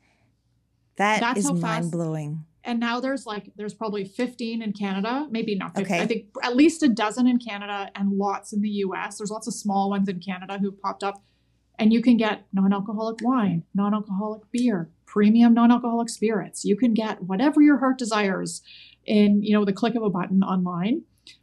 That 0.96 1.20
That's 1.20 1.40
is 1.40 1.52
mind 1.52 1.90
blowing 1.90 2.44
and 2.64 2.78
now 2.78 3.00
there's 3.00 3.26
like 3.26 3.50
there's 3.56 3.74
probably 3.74 4.04
15 4.04 4.62
in 4.62 4.72
canada 4.72 5.26
maybe 5.30 5.54
not 5.54 5.74
15 5.74 5.84
okay. 5.86 6.02
i 6.02 6.06
think 6.06 6.26
at 6.42 6.56
least 6.56 6.82
a 6.82 6.88
dozen 6.88 7.26
in 7.26 7.38
canada 7.38 7.90
and 7.94 8.12
lots 8.12 8.52
in 8.52 8.60
the 8.60 8.68
us 8.68 9.18
there's 9.18 9.30
lots 9.30 9.46
of 9.46 9.54
small 9.54 9.90
ones 9.90 10.08
in 10.08 10.20
canada 10.20 10.58
who 10.58 10.72
popped 10.72 11.02
up. 11.02 11.22
And 11.78 11.94
you 11.94 12.02
can 12.02 12.18
get 12.18 12.44
non-alcoholic 12.52 13.20
wine 13.22 13.62
non-alcoholic 13.74 14.42
beer 14.52 14.90
premium 15.06 15.54
non-alcoholic 15.54 16.10
spirits. 16.10 16.64
You 16.64 16.76
can 16.76 16.92
get 16.92 17.22
whatever 17.22 17.62
your 17.62 17.78
heart 17.78 17.96
desires 17.96 18.62
in 19.06 19.42
you 19.42 19.54
know 19.54 19.64
the 19.64 19.72
click 19.72 19.94
of 19.94 20.02
a 20.02 20.10
button 20.10 20.42
online 20.42 21.02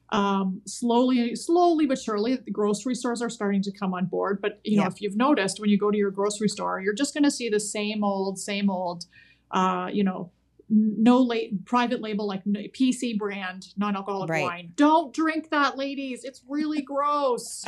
um, 0.10 0.62
slowly 0.66 1.36
slowly 1.36 1.86
but 1.86 2.00
surely 2.00 2.38
the 2.38 2.52
grocery 2.52 2.96
stores 2.96 3.22
are 3.22 3.30
starting 3.30 3.62
to 3.62 3.72
come 3.72 3.94
on 3.94 4.06
board 4.06 4.42
but 4.42 4.60
you 4.64 4.80
know 4.80 4.88
if 4.88 5.02
you've 5.02 5.18
noticed 5.18 5.60
when 5.60 5.70
you 5.70 5.78
go 5.78 5.92
to 5.92 5.98
your 5.98 6.12
grocery 6.12 6.48
store 6.48 6.80
you're 6.80 6.94
just 6.94 7.14
going 7.14 7.24
to 7.24 7.32
see 7.32 7.50
the 7.50 7.60
same 7.60 8.04
old 8.04 8.40
same 8.40 8.70
old 8.70 9.06
uh, 9.52 9.90
you 9.92 10.04
know 10.04 10.32
no 10.70 11.22
late 11.22 11.66
private 11.66 12.02
label 12.02 12.28
like 12.28 12.44
PC 12.44 13.18
brand 13.18 13.68
non-alcoholic 13.78 14.30
right. 14.30 14.44
wine. 14.44 14.74
Don't 14.76 15.14
drink 15.14 15.50
that, 15.50 15.78
ladies. 15.78 16.24
It's 16.24 16.42
really 16.48 16.82
gross. 16.82 17.64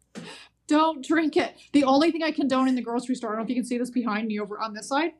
Don't 0.66 1.04
drink 1.04 1.36
it. 1.36 1.54
The 1.72 1.84
only 1.84 2.10
thing 2.10 2.22
I 2.22 2.32
condone 2.32 2.68
in 2.68 2.74
the 2.74 2.82
grocery 2.82 3.14
store, 3.14 3.30
I 3.30 3.32
don't 3.34 3.40
know 3.40 3.44
if 3.44 3.50
you 3.50 3.54
can 3.54 3.64
see 3.64 3.78
this 3.78 3.90
behind 3.90 4.26
me 4.26 4.40
over 4.40 4.58
on 4.58 4.74
this 4.74 4.88
side, 4.88 5.12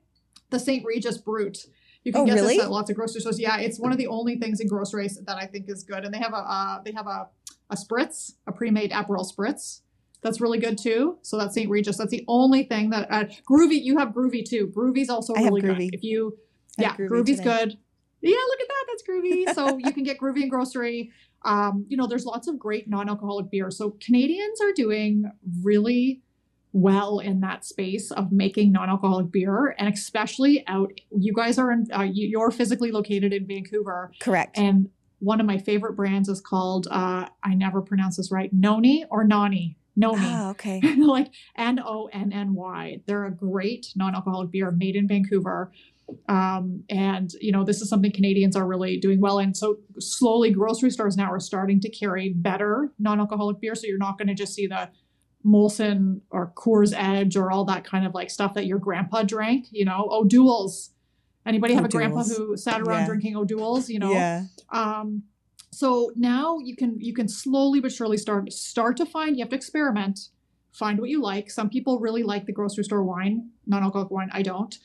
the 0.51 0.59
St. 0.59 0.85
Regis 0.85 1.19
Brut. 1.19 1.59
You 2.07 2.13
can 2.13 2.21
oh, 2.21 2.25
get 2.25 2.35
really? 2.35 2.57
this 2.57 2.65
at 2.65 2.71
lots 2.71 2.89
of 2.89 2.95
grocery 2.95 3.21
stores. 3.21 3.41
Yeah, 3.41 3.59
it's 3.59 3.81
one 3.81 3.91
of 3.91 3.99
the 3.99 4.07
only 4.07 4.37
things 4.37 4.61
in 4.61 4.69
groceries 4.69 5.19
that 5.27 5.37
I 5.37 5.47
think 5.47 5.69
is 5.69 5.83
good. 5.83 6.05
And 6.05 6.15
they 6.15 6.19
have 6.19 6.33
a 6.33 6.37
uh, 6.37 6.83
they 6.85 6.93
have 6.93 7.09
a 7.09 7.29
a 7.69 7.75
spritz, 7.75 8.35
a 8.47 8.53
pre-made 8.53 8.93
Aperol 8.93 9.27
spritz. 9.29 9.81
That's 10.23 10.41
really 10.41 10.59
good 10.59 10.79
too. 10.79 11.19
So 11.23 11.37
that's 11.37 11.55
St. 11.55 11.69
Regis. 11.69 11.97
That's 11.97 12.13
the 12.13 12.25
only 12.29 12.63
thing 12.63 12.91
that 12.91 13.11
uh, 13.11 13.25
Grüvi. 13.51 13.83
You 13.83 13.99
have 13.99 14.11
Grüvi 14.11 14.49
too. 14.49 14.69
Grüvi's 14.69 15.11
also 15.11 15.35
I 15.35 15.43
really 15.43 15.63
good. 15.63 15.81
If 15.93 16.05
you 16.05 16.39
yeah, 16.79 16.95
Grüvi 16.95 17.09
Grüvi's 17.09 17.39
today. 17.39 17.43
good. 17.43 17.79
Yeah, 18.23 18.37
look 18.49 18.61
at 18.61 18.69
that. 18.69 18.85
That's 18.89 19.03
groovy. 19.03 19.55
So 19.55 19.79
you 19.79 19.93
can 19.93 20.05
get 20.05 20.19
Grüvi 20.19 20.43
in 20.43 20.49
grocery. 20.49 21.11
Um, 21.45 21.87
you 21.89 21.97
know, 21.97 22.07
there's 22.07 22.25
lots 22.25 22.49
of 22.49 22.59
great 22.59 22.89
non-alcoholic 22.89 23.51
beer. 23.51 23.71
So 23.71 23.97
Canadians 24.05 24.61
are 24.61 24.73
doing 24.73 25.31
really, 25.63 26.23
well 26.77 27.21
in 27.21 27.41
that 27.41 27.65
space 27.65 28.11
of 28.11 28.31
making 28.31 28.71
non-alcoholic 28.71 29.33
beer 29.33 29.75
and 29.79 29.93
especially 29.93 30.63
out 30.69 30.93
you 31.17 31.33
guys 31.33 31.59
are 31.59 31.73
in 31.73 31.87
uh, 31.91 32.03
you're 32.03 32.51
physically 32.51 32.91
located 32.91 33.33
in 33.33 33.47
vancouver. 33.47 34.13
Correct. 34.21 34.59
And 34.59 34.91
one 35.21 35.41
of 35.41 35.47
my 35.47 35.57
favorite 35.57 35.95
brands 35.95 36.29
is 36.29 36.41
called 36.41 36.87
uh, 36.91 37.27
i 37.43 37.55
never 37.55 37.81
pronounce 37.81 38.19
this 38.19 38.31
right 38.31 38.51
noni 38.53 39.07
or 39.11 39.25
nani? 39.25 39.79
Noni. 39.99 40.27
Oh, 40.27 40.51
okay. 40.51 40.83
Like 40.99 41.33
n-o-n-n-y 41.57 43.01
they're 43.07 43.25
a 43.25 43.31
great 43.33 43.87
non-alcoholic 43.97 44.51
beer 44.51 44.71
made 44.71 44.97
in 44.97 45.09
vancouver. 45.09 45.73
Um, 46.29 46.85
and 46.91 47.33
you 47.41 47.51
know 47.51 47.65
this 47.65 47.81
is 47.81 47.89
something 47.89 48.13
canadians 48.13 48.55
are 48.55 48.67
really 48.67 48.97
doing 48.97 49.21
well 49.21 49.41
and 49.41 49.57
so 49.57 49.79
slowly 49.99 50.53
grocery 50.53 50.91
stores 50.91 51.17
now 51.17 51.33
are 51.33 51.41
starting 51.41 51.81
to 51.81 51.89
carry 51.89 52.29
better 52.29 52.93
non-alcoholic 53.01 53.61
beer 53.61 53.75
so 53.75 53.89
you're 53.89 53.99
not 53.99 54.17
going 54.17 54.29
to 54.29 54.35
just 54.35 54.55
see 54.55 54.69
the 54.69 54.89
Molson 55.47 56.21
or 56.31 56.53
Coors 56.57 56.93
Edge 56.97 57.37
or 57.37 57.51
all 57.51 57.65
that 57.67 57.85
kind 57.85 58.05
of 58.05 58.15
like 58.15 58.31
stuff 58.31 58.55
that 58.55 58.67
your 58.67 58.79
grandpa 58.79 59.23
drank, 59.23 59.69
you 59.71 59.85
know, 59.85 60.09
O'Doul's. 60.11 60.91
Anybody 61.47 61.75
have 61.75 61.85
a 61.85 61.89
grandpa 61.89 62.25
who 62.25 62.57
sat 62.57 62.81
around 62.81 63.03
yeah. 63.03 63.07
drinking 63.07 63.37
O'Doul's, 63.37 63.89
you 63.89 64.01
know? 64.01 64.11
Yeah. 64.11 64.45
Um, 64.71 65.23
so 65.71 66.11
now 66.17 66.59
you 66.59 66.75
can 66.75 66.99
you 67.01 67.15
can 67.15 67.29
slowly 67.29 67.81
but 67.81 67.93
surely 67.93 68.17
start 68.17 68.53
start 68.53 68.97
to 68.97 69.07
find 69.07 69.37
you 69.37 69.45
have 69.45 69.51
to 69.51 69.57
experiment, 69.57 70.31
find 70.73 70.99
what 70.99 71.11
you 71.11 71.23
like. 71.23 71.51
Some 71.51 71.69
people 71.69 72.01
really 72.01 72.23
like 72.23 72.47
the 72.47 72.53
grocery 72.53 72.83
store 72.83 73.05
wine, 73.05 73.51
non-alcoholic 73.67 74.11
wine. 74.11 74.31
I 74.33 74.43
don't. 74.43 74.77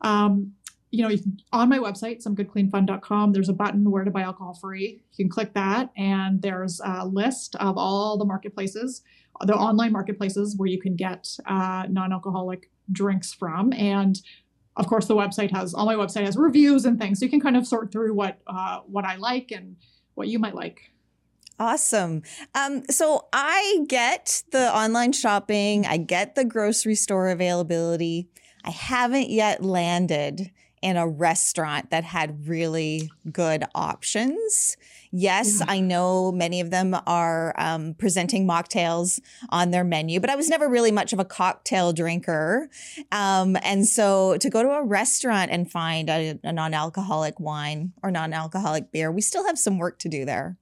Um, 0.00 0.52
you 0.90 1.06
know, 1.06 1.14
on 1.52 1.68
my 1.68 1.78
website, 1.78 2.24
somegoodcleanfun.com, 2.24 3.32
there's 3.32 3.48
a 3.48 3.52
button 3.52 3.90
where 3.90 4.04
to 4.04 4.10
buy 4.10 4.22
alcohol 4.22 4.54
free. 4.54 5.02
You 5.12 5.24
can 5.24 5.30
click 5.30 5.52
that, 5.54 5.90
and 5.96 6.40
there's 6.40 6.80
a 6.84 7.06
list 7.06 7.56
of 7.56 7.76
all 7.76 8.16
the 8.16 8.24
marketplaces 8.24 9.02
the 9.44 9.54
online 9.54 9.92
marketplaces 9.92 10.56
where 10.56 10.68
you 10.68 10.80
can 10.80 10.96
get 10.96 11.36
uh, 11.46 11.84
non-alcoholic 11.88 12.70
drinks 12.92 13.32
from 13.32 13.72
and 13.72 14.20
of 14.76 14.86
course 14.86 15.06
the 15.06 15.14
website 15.14 15.50
has 15.50 15.74
all 15.74 15.86
my 15.86 15.94
website 15.94 16.24
has 16.24 16.36
reviews 16.36 16.84
and 16.84 16.98
things 17.00 17.18
so 17.18 17.24
you 17.24 17.30
can 17.30 17.40
kind 17.40 17.56
of 17.56 17.66
sort 17.66 17.90
through 17.90 18.14
what 18.14 18.38
uh, 18.46 18.80
what 18.86 19.04
i 19.04 19.16
like 19.16 19.50
and 19.50 19.76
what 20.14 20.28
you 20.28 20.38
might 20.38 20.54
like 20.54 20.92
Awesome. 21.58 22.20
Um, 22.54 22.82
so 22.90 23.28
I 23.32 23.82
get 23.88 24.42
the 24.52 24.76
online 24.76 25.12
shopping, 25.12 25.86
I 25.86 25.96
get 25.96 26.34
the 26.34 26.44
grocery 26.44 26.94
store 26.94 27.30
availability. 27.30 28.28
I 28.62 28.68
haven't 28.68 29.30
yet 29.30 29.64
landed 29.64 30.50
in 30.86 30.96
a 30.96 31.08
restaurant 31.08 31.90
that 31.90 32.04
had 32.04 32.46
really 32.46 33.10
good 33.32 33.64
options. 33.74 34.76
Yes, 35.10 35.58
yeah. 35.58 35.64
I 35.66 35.80
know 35.80 36.30
many 36.30 36.60
of 36.60 36.70
them 36.70 36.96
are 37.08 37.52
um, 37.58 37.94
presenting 37.94 38.46
mocktails 38.46 39.18
on 39.48 39.72
their 39.72 39.82
menu, 39.82 40.20
but 40.20 40.30
I 40.30 40.36
was 40.36 40.48
never 40.48 40.68
really 40.68 40.92
much 40.92 41.12
of 41.12 41.18
a 41.18 41.24
cocktail 41.24 41.92
drinker. 41.92 42.70
Um, 43.10 43.56
and 43.64 43.84
so 43.84 44.36
to 44.36 44.48
go 44.48 44.62
to 44.62 44.68
a 44.68 44.84
restaurant 44.84 45.50
and 45.50 45.68
find 45.68 46.08
a, 46.08 46.38
a 46.44 46.52
non 46.52 46.72
alcoholic 46.72 47.40
wine 47.40 47.92
or 48.04 48.12
non 48.12 48.32
alcoholic 48.32 48.92
beer, 48.92 49.10
we 49.10 49.22
still 49.22 49.44
have 49.44 49.58
some 49.58 49.78
work 49.78 49.98
to 49.98 50.08
do 50.08 50.24
there. 50.24 50.56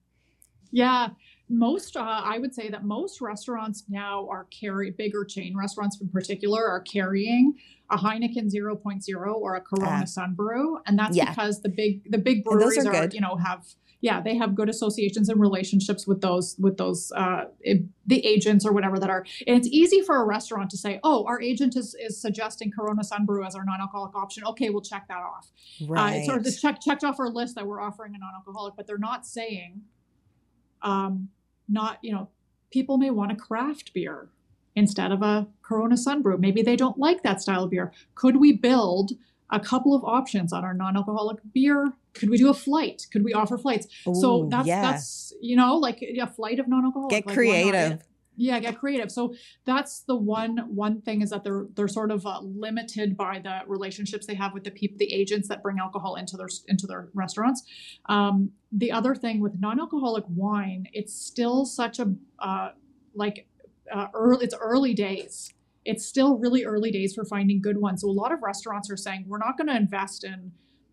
Yeah 0.71 1.11
most 1.51 1.97
uh, 1.97 2.23
i 2.25 2.39
would 2.39 2.55
say 2.55 2.71
that 2.71 2.85
most 2.85 3.21
restaurants 3.21 3.85
now 3.89 4.27
are 4.31 4.45
carry 4.45 4.91
bigger 4.91 5.25
chain 5.25 5.55
restaurants 5.57 6.01
in 6.01 6.09
particular 6.09 6.67
are 6.67 6.81
carrying 6.81 7.55
a 7.91 7.99
heineken 7.99 8.53
0.0 8.53 9.35
or 9.35 9.55
a 9.57 9.61
corona 9.61 9.91
uh, 9.91 10.03
sunbrew 10.03 10.77
and 10.87 10.99
that's 10.99 11.17
yeah. 11.17 11.29
because 11.29 11.61
the 11.63 11.69
big 11.69 12.11
the 12.11 12.19
big 12.19 12.45
breweries 12.45 12.85
are, 12.87 12.95
are 12.95 13.09
you 13.13 13.21
know 13.21 13.37
have 13.37 13.65
yeah 14.01 14.21
they 14.21 14.37
have 14.37 14.55
good 14.55 14.69
associations 14.69 15.29
and 15.29 15.41
relationships 15.41 16.07
with 16.07 16.21
those 16.21 16.57
with 16.59 16.77
those 16.79 17.13
uh, 17.13 17.45
the 18.07 18.27
agents 18.27 18.65
or 18.65 18.73
whatever 18.73 18.99
that 18.99 19.11
are 19.11 19.25
and 19.47 19.57
it's 19.57 19.69
easy 19.69 20.01
for 20.01 20.17
a 20.17 20.25
restaurant 20.25 20.71
to 20.71 20.79
say 20.79 20.99
oh 21.05 21.25
our 21.27 21.41
agent 21.41 21.77
is 21.77 21.95
is 22.01 22.21
suggesting 22.21 22.71
corona 22.71 23.03
sunbrew 23.03 23.47
as 23.47 23.55
our 23.55 23.65
non-alcoholic 23.65 24.15
option. 24.15 24.45
Okay 24.45 24.71
we'll 24.71 24.83
check 24.83 25.07
that 25.09 25.23
off. 25.23 25.51
Right. 25.87 26.15
uh, 26.15 26.17
it's 26.17 26.27
sort 26.27 26.39
of 26.39 26.45
just 26.45 26.63
check, 26.63 26.81
checked 26.81 27.05
off 27.05 27.21
our 27.21 27.29
list 27.29 27.55
that 27.57 27.67
we're 27.67 27.81
offering 27.81 28.15
a 28.15 28.19
non-alcoholic 28.19 28.75
but 28.77 28.87
they're 28.87 28.99
not 28.99 29.27
saying 29.27 29.83
um, 30.85 31.31
not, 31.69 31.99
you 32.03 32.13
know, 32.13 32.29
people 32.71 32.99
may 32.99 33.11
want 33.11 33.33
a 33.33 33.37
craft 33.37 33.93
beer 33.95 34.29
instead 34.77 35.13
of 35.13 35.23
a 35.23 35.47
Corona 35.63 35.95
Sunbrew. 35.95 36.39
Maybe 36.39 36.63
they 36.63 36.77
don't 36.77 36.99
like 36.99 37.23
that 37.23 37.41
style 37.41 37.65
of 37.65 37.71
beer. 37.71 37.93
Could 38.15 38.37
we 38.37 38.53
build 38.53 39.13
a 39.51 39.61
couple 39.61 39.95
of 39.95 40.05
options 40.05 40.53
on 40.53 40.65
our 40.65 40.75
non-alcoholic 40.75 41.39
beer? 41.53 41.93
Could 42.15 42.31
we 42.31 42.39
do 42.39 42.49
a 42.49 42.55
flight? 42.55 43.07
Could 43.13 43.25
we 43.25 43.33
offer 43.33 43.59
flights? 43.59 43.87
Ooh, 44.09 44.15
so 44.15 44.49
that's 44.51 44.67
yeah. 44.67 44.83
that's 44.83 45.33
you 45.41 45.57
know 45.57 45.77
like 45.77 46.03
a 46.03 46.27
flight 46.27 46.59
of 46.59 46.69
non-alcoholic. 46.69 47.11
Get 47.11 47.27
like 47.27 47.35
creative 47.35 48.03
yeah 48.37 48.59
get 48.59 48.79
creative 48.79 49.11
so 49.11 49.35
that's 49.65 50.01
the 50.01 50.15
one 50.15 50.59
one 50.69 51.01
thing 51.01 51.23
is 51.23 51.31
that 51.31 51.45
they're 51.45 51.67
they're 51.75 51.89
sort 51.89 52.11
of 52.11 52.27
uh, 52.27 52.41
limited 52.43 53.17
by 53.17 53.39
the 53.39 53.61
relationships 53.67 54.27
they 54.27 54.35
have 54.35 54.53
with 54.53 54.65
the 54.65 54.71
people 54.71 54.97
the 54.99 55.13
agents 55.13 55.49
that 55.49 55.63
bring 55.63 55.79
alcohol 55.79 56.17
into 56.17 56.37
their 56.37 56.49
into 56.69 56.87
their 56.87 57.09
restaurants 57.15 57.63
um, 58.09 58.51
the 58.73 58.91
other 58.91 59.15
thing 59.15 59.41
with 59.41 59.61
non-alcoholic 59.61 60.25
wine 60.29 60.87
it's 60.93 61.15
still 61.15 61.65
such 61.65 61.99
a 61.99 62.13
uh, 62.41 62.71
like 63.15 63.47
uh, 63.93 64.09
early 64.15 64.45
it's 64.45 64.55
early 64.61 64.95
days 64.95 65.53
it's 65.85 66.05
still 66.05 66.39
really 66.39 66.65
early 66.65 66.91
days 66.91 67.15
for 67.15 67.25
finding 67.25 67.61
good 67.61 67.79
ones 67.79 68.03
so 68.03 68.09
a 68.09 68.11
lot 68.11 68.33
of 68.33 68.43
restaurants 68.43 68.91
are 68.91 68.97
saying 68.97 69.25
we're 69.27 69.39
not 69.39 69.57
going 69.57 69.69
to 69.69 69.77
invest 69.77 70.25
in 70.25 70.53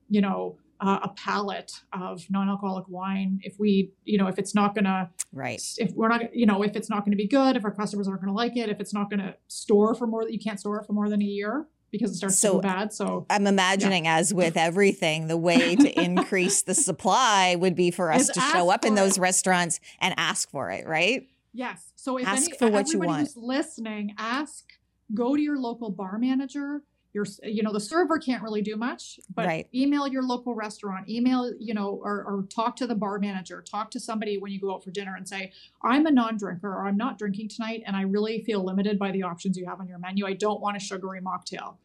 you 0.09 0.21
know 0.21 0.57
uh, 0.81 0.99
a 1.03 1.09
palette 1.09 1.71
of 1.93 2.25
non-alcoholic 2.29 2.85
wine 2.87 3.39
if 3.43 3.59
we 3.59 3.91
you 4.03 4.17
know 4.17 4.27
if 4.27 4.39
it's 4.39 4.55
not 4.55 4.73
gonna 4.73 5.09
right 5.31 5.61
if 5.77 5.91
we're 5.93 6.07
not 6.07 6.35
you 6.35 6.45
know 6.45 6.63
if 6.63 6.75
it's 6.75 6.89
not 6.89 7.05
going 7.05 7.11
to 7.11 7.17
be 7.17 7.27
good 7.27 7.55
if 7.55 7.63
our 7.63 7.71
customers 7.71 8.07
aren't 8.07 8.19
going 8.19 8.33
to 8.33 8.35
like 8.35 8.57
it 8.57 8.67
if 8.67 8.79
it's 8.79 8.93
not 8.93 9.09
going 9.09 9.19
to 9.19 9.35
store 9.47 9.93
for 9.93 10.07
more 10.07 10.23
that 10.23 10.33
you 10.33 10.39
can't 10.39 10.59
store 10.59 10.79
it 10.79 10.85
for 10.85 10.93
more 10.93 11.07
than 11.07 11.21
a 11.21 11.25
year 11.25 11.67
because 11.91 12.11
it 12.11 12.15
starts 12.15 12.39
so 12.39 12.59
bad 12.59 12.91
so 12.91 13.27
i'm 13.29 13.45
imagining 13.45 14.05
yeah. 14.05 14.17
as 14.17 14.33
with 14.33 14.57
everything 14.57 15.27
the 15.27 15.37
way 15.37 15.75
to 15.75 16.01
increase 16.03 16.63
the 16.63 16.73
supply 16.73 17.55
would 17.55 17.75
be 17.75 17.91
for 17.91 18.11
us 18.11 18.27
to 18.27 18.41
show 18.51 18.71
up 18.71 18.83
in 18.83 18.95
those 18.95 19.17
it. 19.17 19.21
restaurants 19.21 19.79
and 19.99 20.15
ask 20.17 20.49
for 20.49 20.71
it 20.71 20.87
right 20.87 21.27
yes. 21.53 21.91
So 21.95 22.17
if 22.17 22.27
ask 22.27 22.49
any, 22.49 22.57
for 22.57 22.69
what 22.69 22.87
you 22.89 22.99
want 22.99 23.19
who's 23.21 23.37
listening 23.37 24.15
ask 24.17 24.65
go 25.13 25.35
to 25.35 25.41
your 25.41 25.57
local 25.57 25.89
bar 25.89 26.17
manager. 26.17 26.81
Your 27.13 27.25
you 27.43 27.61
know 27.61 27.73
the 27.73 27.79
server 27.81 28.19
can't 28.19 28.41
really 28.41 28.61
do 28.61 28.77
much 28.77 29.19
but 29.35 29.45
right. 29.45 29.67
email 29.75 30.07
your 30.07 30.23
local 30.23 30.55
restaurant 30.55 31.09
email 31.09 31.51
you 31.59 31.73
know 31.73 31.99
or, 32.01 32.23
or 32.23 32.45
talk 32.49 32.77
to 32.77 32.87
the 32.87 32.95
bar 32.95 33.19
manager 33.19 33.61
talk 33.61 33.91
to 33.91 33.99
somebody 33.99 34.37
when 34.37 34.53
you 34.53 34.61
go 34.61 34.73
out 34.73 34.81
for 34.81 34.91
dinner 34.91 35.17
and 35.17 35.27
say 35.27 35.51
i'm 35.83 36.05
a 36.05 36.11
non-drinker 36.11 36.69
or 36.69 36.87
i'm 36.87 36.95
not 36.95 37.17
drinking 37.17 37.49
tonight 37.49 37.83
and 37.85 37.97
i 37.97 38.03
really 38.03 38.41
feel 38.45 38.63
limited 38.63 38.97
by 38.97 39.11
the 39.11 39.23
options 39.23 39.57
you 39.57 39.65
have 39.65 39.81
on 39.81 39.89
your 39.89 39.99
menu. 39.99 40.25
I 40.25 40.31
don't 40.31 40.61
want 40.61 40.77
a 40.77 40.79
sugary 40.79 41.19
mocktail. 41.19 41.75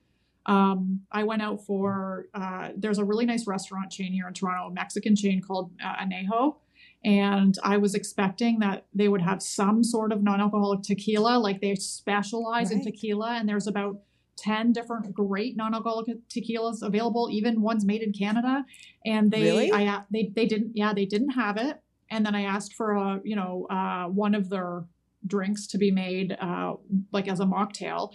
Um, 0.47 1.01
I 1.11 1.25
went 1.25 1.43
out 1.43 1.65
for 1.65 2.27
uh, 2.33 2.71
there's 2.77 2.99
a 2.99 3.05
really 3.05 3.27
nice 3.27 3.47
restaurant 3.49 3.91
chain 3.91 4.13
here 4.13 4.29
in 4.29 4.35
Toronto, 4.35 4.69
a 4.69 4.73
Mexican 4.73 5.17
chain 5.17 5.43
called 5.43 5.73
uh, 5.85 5.97
Anejo, 5.97 6.57
and 7.05 7.55
I 7.63 7.77
was 7.77 7.95
expecting 7.95 8.59
that 8.61 8.87
they 8.95 9.09
would 9.09 9.23
have 9.23 9.43
some 9.43 9.85
sort 9.85 10.13
of 10.13 10.23
non-alcoholic 10.23 10.83
tequila, 10.83 11.39
like 11.39 11.61
they 11.61 11.75
specialize 11.77 12.71
right. 12.71 12.79
in 12.79 12.85
tequila, 12.85 13.37
and 13.37 13.49
there's 13.49 13.67
about 13.67 14.01
10 14.37 14.73
different 14.73 15.15
great 15.15 15.57
non-alcoholic 15.57 16.07
tequilas 16.29 16.83
available 16.83 17.29
even 17.31 17.63
ones 17.63 17.85
made 17.85 18.03
in 18.03 18.13
canada 18.13 18.65
and 19.05 19.31
they 19.31 19.43
really? 19.43 19.73
i 19.73 20.03
they, 20.11 20.31
they 20.35 20.47
didn't 20.47 20.73
yeah 20.75 20.93
they 20.93 21.07
didn't 21.07 21.31
have 21.31 21.57
it 21.57 21.81
and 22.11 22.25
then 22.25 22.35
i 22.35 22.43
asked 22.43 22.75
for 22.75 22.93
a 22.93 23.21
you 23.25 23.35
know 23.35 23.67
uh, 23.71 24.05
one 24.05 24.35
of 24.35 24.51
their 24.51 24.85
drinks 25.27 25.67
to 25.67 25.79
be 25.79 25.91
made 25.91 26.37
uh, 26.41 26.75
like 27.13 27.29
as 27.29 27.41
a 27.41 27.45
mocktail 27.45 28.13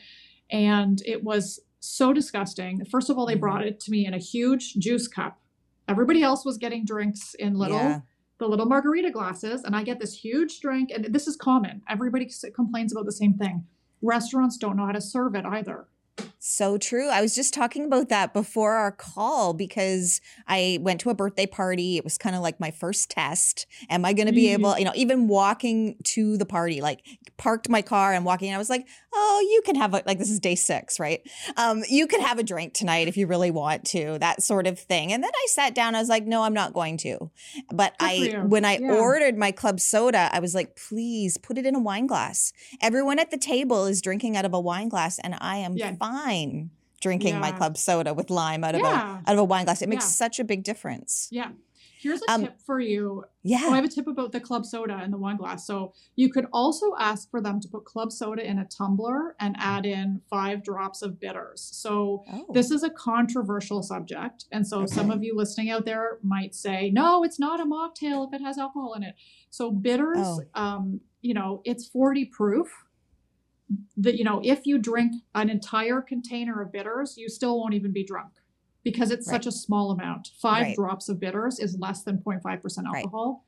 and 0.52 1.02
it 1.06 1.24
was 1.24 1.60
so 1.80 2.14
disgusting 2.14 2.86
first 2.86 3.10
of 3.10 3.18
all 3.18 3.26
they 3.26 3.34
mm-hmm. 3.34 3.42
brought 3.42 3.66
it 3.66 3.80
to 3.80 3.92
me 3.92 4.06
in 4.06 4.14
a 4.14 4.20
huge 4.20 4.76
juice 4.76 5.08
cup 5.08 5.40
everybody 5.88 6.22
else 6.22 6.46
was 6.46 6.58
getting 6.58 6.86
drinks 6.86 7.34
in 7.40 7.56
little 7.56 7.78
yeah. 7.78 8.00
The 8.42 8.48
little 8.48 8.66
margarita 8.66 9.12
glasses 9.12 9.64
and 9.64 9.76
i 9.76 9.84
get 9.84 10.00
this 10.00 10.16
huge 10.16 10.62
drink 10.62 10.90
and 10.90 11.06
this 11.14 11.28
is 11.28 11.36
common. 11.36 11.82
Everybody 11.88 12.28
complains 12.56 12.92
about 12.92 13.06
the 13.06 13.12
same 13.12 13.36
thing. 13.36 13.66
Restaurants 14.02 14.58
don't 14.58 14.76
know 14.78 14.88
how 14.88 14.94
to 14.94 15.00
serve 15.00 15.36
it 15.36 15.46
either 15.46 15.86
so 16.44 16.76
true. 16.80 17.08
I 17.08 17.22
was 17.22 17.36
just 17.36 17.54
talking 17.54 17.86
about 17.86 18.10
that 18.10 18.34
before 18.34 18.74
our 18.74 18.92
call 18.92 19.54
because 19.54 20.22
I 20.48 20.80
went 20.82 21.00
to 21.02 21.12
a 21.12 21.14
birthday 21.14 21.46
party. 21.46 21.98
It 21.98 22.04
was 22.04 22.18
kind 22.18 22.36
of 22.36 22.42
like 22.42 22.60
my 22.60 22.72
first 22.72 23.12
test. 23.12 23.68
Am 23.92 24.04
I 24.04 24.14
going 24.14 24.26
to 24.26 24.34
be 24.34 24.46
mm-hmm. 24.46 24.66
able, 24.66 24.80
you 24.80 24.86
know, 24.86 24.92
even 24.96 25.28
walking 25.28 25.98
to 26.06 26.38
the 26.38 26.46
party, 26.48 26.82
like 26.82 27.06
parked 27.38 27.70
my 27.70 27.84
car 27.84 28.14
and 28.14 28.26
walking, 28.26 28.52
I 28.52 28.58
was 28.58 28.72
like, 28.72 28.88
oh, 29.14 29.48
you 29.52 29.62
can 29.64 29.76
have 29.76 29.94
a, 29.94 30.02
like, 30.08 30.18
this 30.18 30.32
is 30.32 30.40
day 30.40 30.56
six, 30.56 31.00
right? 31.00 31.22
Um, 31.58 31.84
you 31.88 32.08
can 32.08 32.22
have 32.22 32.40
a 32.40 32.44
drink 32.44 32.74
tonight 32.74 33.08
if 33.08 33.18
you 33.18 33.28
really 33.28 33.52
want 33.52 33.86
to, 33.88 34.18
that 34.18 34.42
sort 34.42 34.66
of 34.66 34.80
thing. 34.80 35.14
And 35.14 35.24
then 35.24 35.32
I 35.32 35.46
sat 35.50 35.76
down, 35.76 35.94
I 35.94 36.00
was 36.00 36.10
like, 36.10 36.26
no, 36.26 36.42
I'm 36.42 36.56
not 36.56 36.74
going 36.74 36.98
to. 36.98 37.30
But 37.72 37.96
Good 38.00 38.34
I, 38.36 38.40
when 38.40 38.66
I 38.66 38.78
yeah. 38.78 38.94
ordered 38.94 39.38
my 39.38 39.52
club 39.52 39.80
soda, 39.80 40.28
I 40.32 40.40
was 40.40 40.56
like, 40.56 40.76
please 40.76 41.38
put 41.38 41.60
it 41.60 41.68
in 41.68 41.76
a 41.76 41.80
wine 41.80 42.08
glass. 42.08 42.52
Everyone 42.82 43.20
at 43.20 43.30
the 43.30 43.38
table 43.38 43.86
is 43.86 44.02
drinking 44.02 44.38
out 44.38 44.46
of 44.46 44.56
a 44.56 44.60
wine 44.60 44.90
glass 44.90 45.20
and 45.20 45.36
I 45.40 45.58
am 45.58 45.78
yeah. 45.78 45.86
fine 45.86 46.00
drinking 47.02 47.34
yeah. 47.34 47.40
my 47.40 47.52
club 47.52 47.78
soda 47.78 48.14
with 48.14 48.30
lime 48.30 48.64
out 48.64 48.76
of 48.76 48.82
yeah. 48.82 49.20
a 49.26 49.30
out 49.30 49.34
of 49.34 49.40
a 49.40 49.44
wine 49.44 49.66
glass. 49.66 49.82
It 49.82 49.90
makes 49.90 50.06
yeah. 50.06 50.10
such 50.10 50.40
a 50.40 50.44
big 50.44 50.64
difference. 50.64 51.28
Yeah. 51.32 51.52
Here's 52.02 52.22
a 52.24 52.32
Um, 52.32 52.42
tip 52.42 52.60
for 52.60 52.80
you. 52.80 53.26
Yeah. 53.44 53.60
Oh, 53.66 53.74
I 53.74 53.76
have 53.76 53.86
a 53.86 53.88
tip 53.88 54.08
about 54.08 54.32
the 54.32 54.40
club 54.40 54.66
soda 54.66 54.96
and 54.96 55.14
the 55.14 55.20
wine 55.20 55.38
glass. 55.38 55.68
So 55.68 55.94
you 56.16 56.32
could 56.32 56.48
also 56.52 56.96
ask 57.00 57.30
for 57.30 57.42
them 57.42 57.60
to 57.60 57.68
put 57.68 57.86
club 57.86 58.12
soda 58.12 58.44
in 58.44 58.58
a 58.58 58.66
tumbler 58.66 59.36
and 59.40 59.56
add 59.60 59.86
in 59.86 60.22
five 60.28 60.64
drops 60.64 61.04
of 61.04 61.20
bitters. 61.20 61.62
So 61.62 62.24
oh. 62.34 62.48
this 62.54 62.72
is 62.72 62.82
a 62.82 62.90
controversial 62.90 63.84
subject. 63.84 64.46
And 64.52 64.66
so 64.66 64.88
some 64.88 65.12
of 65.12 65.24
you 65.24 65.36
listening 65.36 65.70
out 65.70 65.86
there 65.86 66.18
might 66.24 66.56
say, 66.56 66.90
no, 66.90 67.24
it's 67.24 67.40
not 67.40 67.60
a 67.60 67.66
mocktail 67.66 68.28
if 68.28 68.34
it 68.34 68.44
has 68.44 68.58
alcohol 68.58 68.96
in 68.96 69.04
it. 69.04 69.14
So 69.52 69.72
bitters, 69.72 70.18
Oh. 70.18 70.42
um, 70.56 71.02
you 71.22 71.36
know, 71.36 71.62
it's 71.66 71.88
40 71.88 72.26
proof. 72.26 72.68
That, 73.98 74.16
you 74.18 74.24
know, 74.24 74.42
if 74.44 74.66
you 74.66 74.78
drink 74.78 75.14
an 75.36 75.50
entire 75.50 76.02
container 76.02 76.62
of 76.62 76.72
bitters, 76.72 77.18
you 77.18 77.30
still 77.30 77.60
won't 77.60 77.74
even 77.74 77.92
be 77.92 78.04
drunk 78.04 78.34
because 78.84 79.12
it's 79.12 79.28
Right. 79.28 79.34
such 79.36 79.46
a 79.48 79.52
small 79.52 79.92
amount. 79.92 80.30
Five 80.42 80.64
Right. 80.64 80.76
drops 80.76 81.08
of 81.10 81.20
bitters 81.20 81.60
is 81.60 81.78
less 81.78 82.04
than 82.04 82.18
0.5% 82.20 82.88
Right. 82.92 82.98
alcohol. 83.04 83.46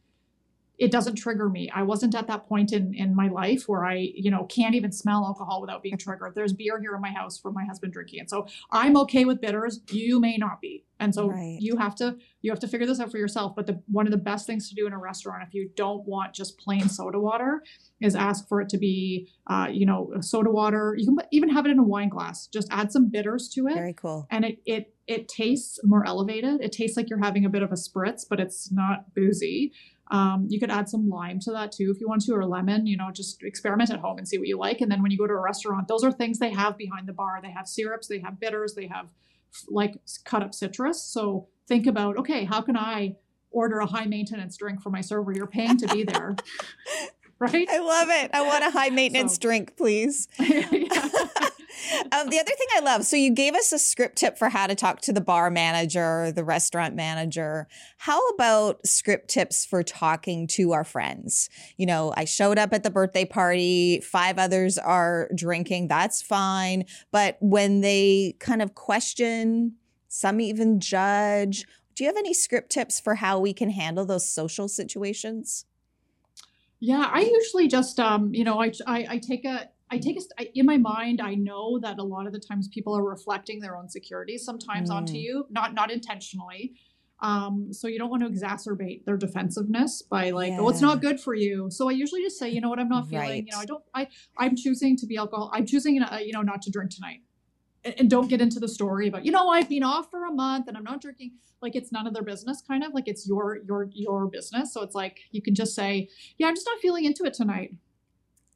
It 0.83 0.91
doesn't 0.91 1.15
trigger 1.15 1.47
me. 1.49 1.69
I 1.73 1.83
wasn't 1.83 2.13
at 2.13 2.27
that 2.27 2.45
point 2.45 2.73
in 2.73 2.93
in 2.93 3.15
my 3.15 3.29
life 3.29 3.63
where 3.69 3.85
I, 3.85 3.95
you 4.15 4.29
know, 4.29 4.43
can't 4.43 4.75
even 4.75 4.91
smell 4.91 5.23
alcohol 5.25 5.61
without 5.61 5.81
being 5.81 5.97
triggered. 6.05 6.33
There's 6.35 6.51
beer 6.51 6.77
here 6.81 6.93
in 6.93 6.99
my 7.01 7.11
house 7.11 7.39
from 7.39 7.53
my 7.53 7.63
husband 7.63 7.93
drinking 7.93 8.19
it. 8.19 8.29
So 8.29 8.47
I'm 8.69 8.97
okay 8.97 9.23
with 9.23 9.39
bitters. 9.39 9.79
You 9.89 10.19
may 10.19 10.35
not 10.35 10.59
be. 10.59 10.83
And 10.99 11.15
so 11.15 11.27
Right. 11.29 11.57
you 11.59 11.77
have 11.77 11.95
to 11.95 12.17
you 12.41 12.51
have 12.51 12.59
to 12.59 12.67
figure 12.67 12.85
this 12.85 12.99
out 12.99 13.11
for 13.11 13.17
yourself. 13.17 13.55
But 13.55 13.65
the 13.67 13.81
one 13.87 14.05
of 14.07 14.11
the 14.11 14.17
best 14.17 14.45
things 14.45 14.67
to 14.69 14.75
do 14.75 14.85
in 14.85 14.91
a 14.93 14.97
restaurant 14.97 15.41
if 15.47 15.53
you 15.53 15.69
don't 15.75 16.05
want 16.05 16.33
just 16.33 16.57
plain 16.57 16.89
soda 16.89 17.19
water 17.19 17.63
is 18.01 18.13
ask 18.15 18.47
for 18.49 18.59
it 18.59 18.67
to 18.69 18.77
be 18.77 19.29
uh, 19.47 19.67
you 19.71 19.85
know, 19.85 20.11
soda 20.19 20.51
water. 20.51 20.95
You 20.97 21.05
can 21.05 21.17
even 21.31 21.47
have 21.49 21.65
it 21.65 21.69
in 21.69 21.79
a 21.79 21.83
wine 21.83 22.09
glass. 22.09 22.47
Just 22.47 22.67
add 22.71 22.91
some 22.91 23.09
bitters 23.09 23.47
to 23.55 23.67
it 23.67 23.75
Very 23.75 23.93
cool. 23.93 24.27
and 24.29 24.43
it 24.43 24.59
it 24.65 24.93
it 25.07 25.27
tastes 25.29 25.79
more 25.83 26.05
elevated. 26.05 26.61
It 26.61 26.71
tastes 26.73 26.95
like 26.97 27.09
you're 27.09 27.23
having 27.23 27.45
a 27.45 27.49
bit 27.49 27.63
of 27.63 27.71
a 27.71 27.75
spritz, 27.75 28.21
but 28.29 28.39
it's 28.41 28.71
not 28.71 29.13
boozy. 29.13 29.73
Um, 30.11 30.47
you 30.49 30.59
could 30.59 30.69
add 30.69 30.89
some 30.89 31.07
lime 31.09 31.39
to 31.41 31.51
that 31.51 31.71
too 31.71 31.91
if 31.93 31.99
you 32.01 32.07
want 32.07 32.21
to, 32.23 32.33
or 32.33 32.45
lemon. 32.45 32.85
You 32.85 32.97
know, 32.97 33.09
just 33.11 33.41
experiment 33.43 33.89
at 33.89 33.99
home 33.99 34.17
and 34.17 34.27
see 34.27 34.37
what 34.37 34.47
you 34.47 34.57
like. 34.57 34.81
And 34.81 34.91
then 34.91 35.01
when 35.01 35.11
you 35.11 35.17
go 35.17 35.27
to 35.27 35.33
a 35.33 35.41
restaurant, 35.41 35.87
those 35.87 36.03
are 36.03 36.11
things 36.11 36.39
they 36.39 36.51
have 36.51 36.77
behind 36.77 37.07
the 37.07 37.13
bar. 37.13 37.39
They 37.41 37.51
have 37.51 37.67
syrups, 37.67 38.07
they 38.07 38.19
have 38.19 38.39
bitters, 38.39 38.73
they 38.75 38.87
have 38.87 39.09
like 39.69 39.95
cut 40.25 40.43
up 40.43 40.53
citrus. 40.53 41.01
So 41.03 41.47
think 41.67 41.87
about 41.87 42.17
okay, 42.17 42.43
how 42.45 42.61
can 42.61 42.75
I 42.77 43.15
order 43.51 43.79
a 43.79 43.85
high 43.85 44.05
maintenance 44.05 44.57
drink 44.57 44.81
for 44.81 44.89
my 44.89 45.01
server? 45.01 45.31
You're 45.31 45.47
paying 45.47 45.77
to 45.77 45.87
be 45.87 46.03
there, 46.03 46.35
right? 47.39 47.67
I 47.69 47.79
love 47.79 48.09
it. 48.09 48.31
I 48.33 48.41
want 48.41 48.63
a 48.65 48.71
high 48.71 48.89
maintenance 49.01 49.35
So- 49.35 49.39
drink, 49.41 49.77
please. 49.77 50.27
Yeah. 50.39 51.22
Um, 52.11 52.29
the 52.29 52.39
other 52.39 52.51
thing 52.51 52.67
I 52.75 52.79
love, 52.81 53.05
so 53.05 53.15
you 53.15 53.31
gave 53.31 53.55
us 53.55 53.71
a 53.71 53.79
script 53.79 54.17
tip 54.17 54.37
for 54.37 54.49
how 54.49 54.67
to 54.67 54.75
talk 54.75 55.01
to 55.01 55.13
the 55.13 55.21
bar 55.21 55.49
manager, 55.49 56.31
the 56.31 56.43
restaurant 56.43 56.95
manager. 56.95 57.67
How 57.97 58.25
about 58.29 58.85
script 58.85 59.29
tips 59.29 59.65
for 59.65 59.83
talking 59.83 60.47
to 60.47 60.71
our 60.73 60.83
friends? 60.83 61.49
You 61.77 61.85
know, 61.85 62.13
I 62.15 62.25
showed 62.25 62.57
up 62.57 62.73
at 62.73 62.83
the 62.83 62.89
birthday 62.89 63.25
party, 63.25 64.01
five 64.01 64.39
others 64.39 64.77
are 64.77 65.29
drinking, 65.35 65.87
that's 65.87 66.21
fine. 66.21 66.85
But 67.11 67.37
when 67.39 67.81
they 67.81 68.35
kind 68.39 68.61
of 68.61 68.75
question, 68.75 69.75
some 70.07 70.39
even 70.39 70.79
judge, 70.79 71.65
do 71.95 72.03
you 72.03 72.07
have 72.07 72.17
any 72.17 72.33
script 72.33 72.71
tips 72.71 72.99
for 72.99 73.15
how 73.15 73.39
we 73.39 73.53
can 73.53 73.69
handle 73.69 74.05
those 74.05 74.27
social 74.27 74.67
situations? 74.67 75.65
Yeah, 76.79 77.09
I 77.09 77.21
usually 77.21 77.69
just 77.69 77.99
um, 77.99 78.33
you 78.33 78.43
know, 78.43 78.61
I 78.61 78.71
I, 78.85 79.07
I 79.11 79.17
take 79.17 79.45
a 79.45 79.69
I 79.93 79.97
take 79.99 80.17
a 80.17 80.21
st- 80.21 80.33
I, 80.39 80.49
in 80.55 80.65
my 80.65 80.77
mind. 80.77 81.21
I 81.21 81.35
know 81.35 81.79
that 81.79 81.99
a 81.99 82.03
lot 82.03 82.25
of 82.27 82.33
the 82.33 82.39
times 82.39 82.67
people 82.67 82.93
are 82.97 83.03
reflecting 83.03 83.59
their 83.59 83.75
own 83.77 83.85
insecurities 83.85 84.43
sometimes 84.43 84.89
onto 84.89 85.13
Mm. 85.13 85.21
you, 85.21 85.45
not 85.49 85.73
not 85.73 85.89
intentionally. 85.91 86.73
Um, 87.19 87.71
so 87.71 87.87
you 87.87 87.97
don't 87.99 88.09
want 88.09 88.21
to 88.23 88.29
exacerbate 88.29 89.05
their 89.05 89.15
defensiveness 89.15 90.01
by 90.01 90.31
like, 90.31 90.53
oh, 90.59 90.67
it's 90.67 90.81
not 90.81 90.99
good 90.99 91.19
for 91.21 91.33
you. 91.33 91.69
So 91.69 91.87
I 91.87 91.93
usually 91.93 92.21
just 92.21 92.37
say, 92.37 92.49
you 92.49 92.59
know 92.59 92.69
what, 92.69 92.79
I'm 92.79 92.89
not 92.89 93.07
feeling. 93.07 93.29
Right. 93.29 93.45
You 93.45 93.51
know, 93.53 93.59
I 93.59 93.65
don't. 93.65 93.83
I 93.93 94.07
I'm 94.37 94.55
choosing 94.57 94.97
to 94.97 95.05
be 95.05 95.15
alcohol. 95.17 95.49
I'm 95.53 95.65
choosing, 95.65 96.01
uh, 96.01 96.19
you 96.27 96.33
know, 96.33 96.41
not 96.41 96.61
to 96.63 96.69
drink 96.71 96.89
tonight. 96.91 97.21
And, 97.85 97.93
and 97.99 98.09
don't 98.09 98.27
get 98.33 98.41
into 98.41 98.59
the 98.59 98.67
story 98.67 99.07
about, 99.07 99.23
you 99.25 99.31
know, 99.31 99.47
I've 99.49 99.69
been 99.69 99.83
off 99.83 100.09
for 100.11 100.25
a 100.25 100.33
month 100.33 100.67
and 100.67 100.75
I'm 100.75 100.83
not 100.83 101.01
drinking. 101.01 101.31
Like 101.61 101.75
it's 101.77 101.91
none 101.93 102.05
of 102.07 102.13
their 102.13 102.23
business, 102.23 102.61
kind 102.61 102.83
of 102.83 102.93
like 102.93 103.07
it's 103.07 103.25
your 103.27 103.59
your 103.67 103.81
your 103.93 104.27
business. 104.27 104.73
So 104.73 104.81
it's 104.81 104.95
like 104.95 105.15
you 105.31 105.41
can 105.41 105.55
just 105.55 105.73
say, 105.75 106.09
yeah, 106.37 106.47
I'm 106.47 106.55
just 106.55 106.67
not 106.67 106.79
feeling 106.79 107.05
into 107.05 107.23
it 107.23 107.33
tonight. 107.33 107.71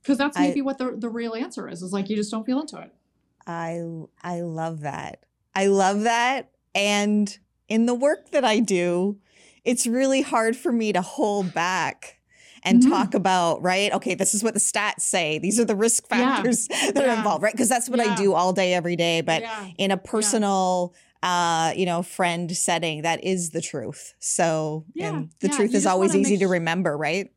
Because 0.08 0.17
that's 0.17 0.38
I- 0.38 0.48
maybe 0.48 0.62
what 0.62 0.78
the, 0.78 0.96
the 0.96 1.10
real 1.10 1.36
answer 1.36 1.67
is, 1.67 1.82
is 1.84 1.91
like 1.91 2.10
you 2.10 2.15
just 2.15 2.32
don't 2.32 2.46
feel 2.46 2.62
into 2.62 2.80
it. 2.80 2.93
I 3.46 3.82
I 4.24 4.39
love 4.41 4.82
that. 4.82 5.26
I 5.54 5.67
love 5.67 6.04
that. 6.04 6.52
And 6.74 7.38
in 7.67 7.88
the 7.88 7.93
work 7.93 8.32
that 8.32 8.46
I 8.46 8.60
do, 8.60 9.17
it's 9.65 9.86
really 9.86 10.22
hard 10.22 10.56
for 10.56 10.72
me 10.72 10.93
to 10.93 11.02
hold 11.02 11.54
back 11.54 12.20
and 12.63 12.82
Mhm. 12.82 12.89
talk 12.89 13.13
about, 13.13 13.62
right? 13.62 13.91
Okay, 13.93 14.15
this 14.15 14.34
is 14.34 14.43
what 14.43 14.54
the 14.54 14.60
stats 14.62 15.02
say. 15.02 15.39
These 15.39 15.60
are 15.60 15.65
the 15.65 15.76
risk 15.76 16.06
Yeah. 16.10 16.36
factors 16.38 16.67
that 16.93 16.98
are 16.98 17.08
Yeah. 17.08 17.17
involved, 17.17 17.43
right? 17.43 17.54
Because 17.54 17.67
that's 17.70 17.89
what 17.89 18.00
I 18.00 18.15
do 18.15 18.34
all 18.34 18.54
day 18.54 18.74
every 18.74 18.96
day, 18.96 19.20
but 19.22 19.41
yeah. 19.41 19.67
in 19.78 19.91
a 19.91 19.98
personal 19.98 20.93
uh, 21.24 21.74
you 21.76 21.86
know, 21.88 22.04
friend 22.04 22.56
setting, 22.56 23.02
that 23.02 23.24
is 23.24 23.50
the 23.50 23.60
truth. 23.60 24.13
So, 24.20 24.86
Yeah, 24.93 25.08
and 25.08 25.30
the 25.39 25.48
yeah, 25.48 25.56
truth 25.58 25.74
is 25.74 25.88
always 25.88 26.15
easy 26.15 26.38
to 26.38 26.48
remember, 26.48 26.96
right? 26.96 27.32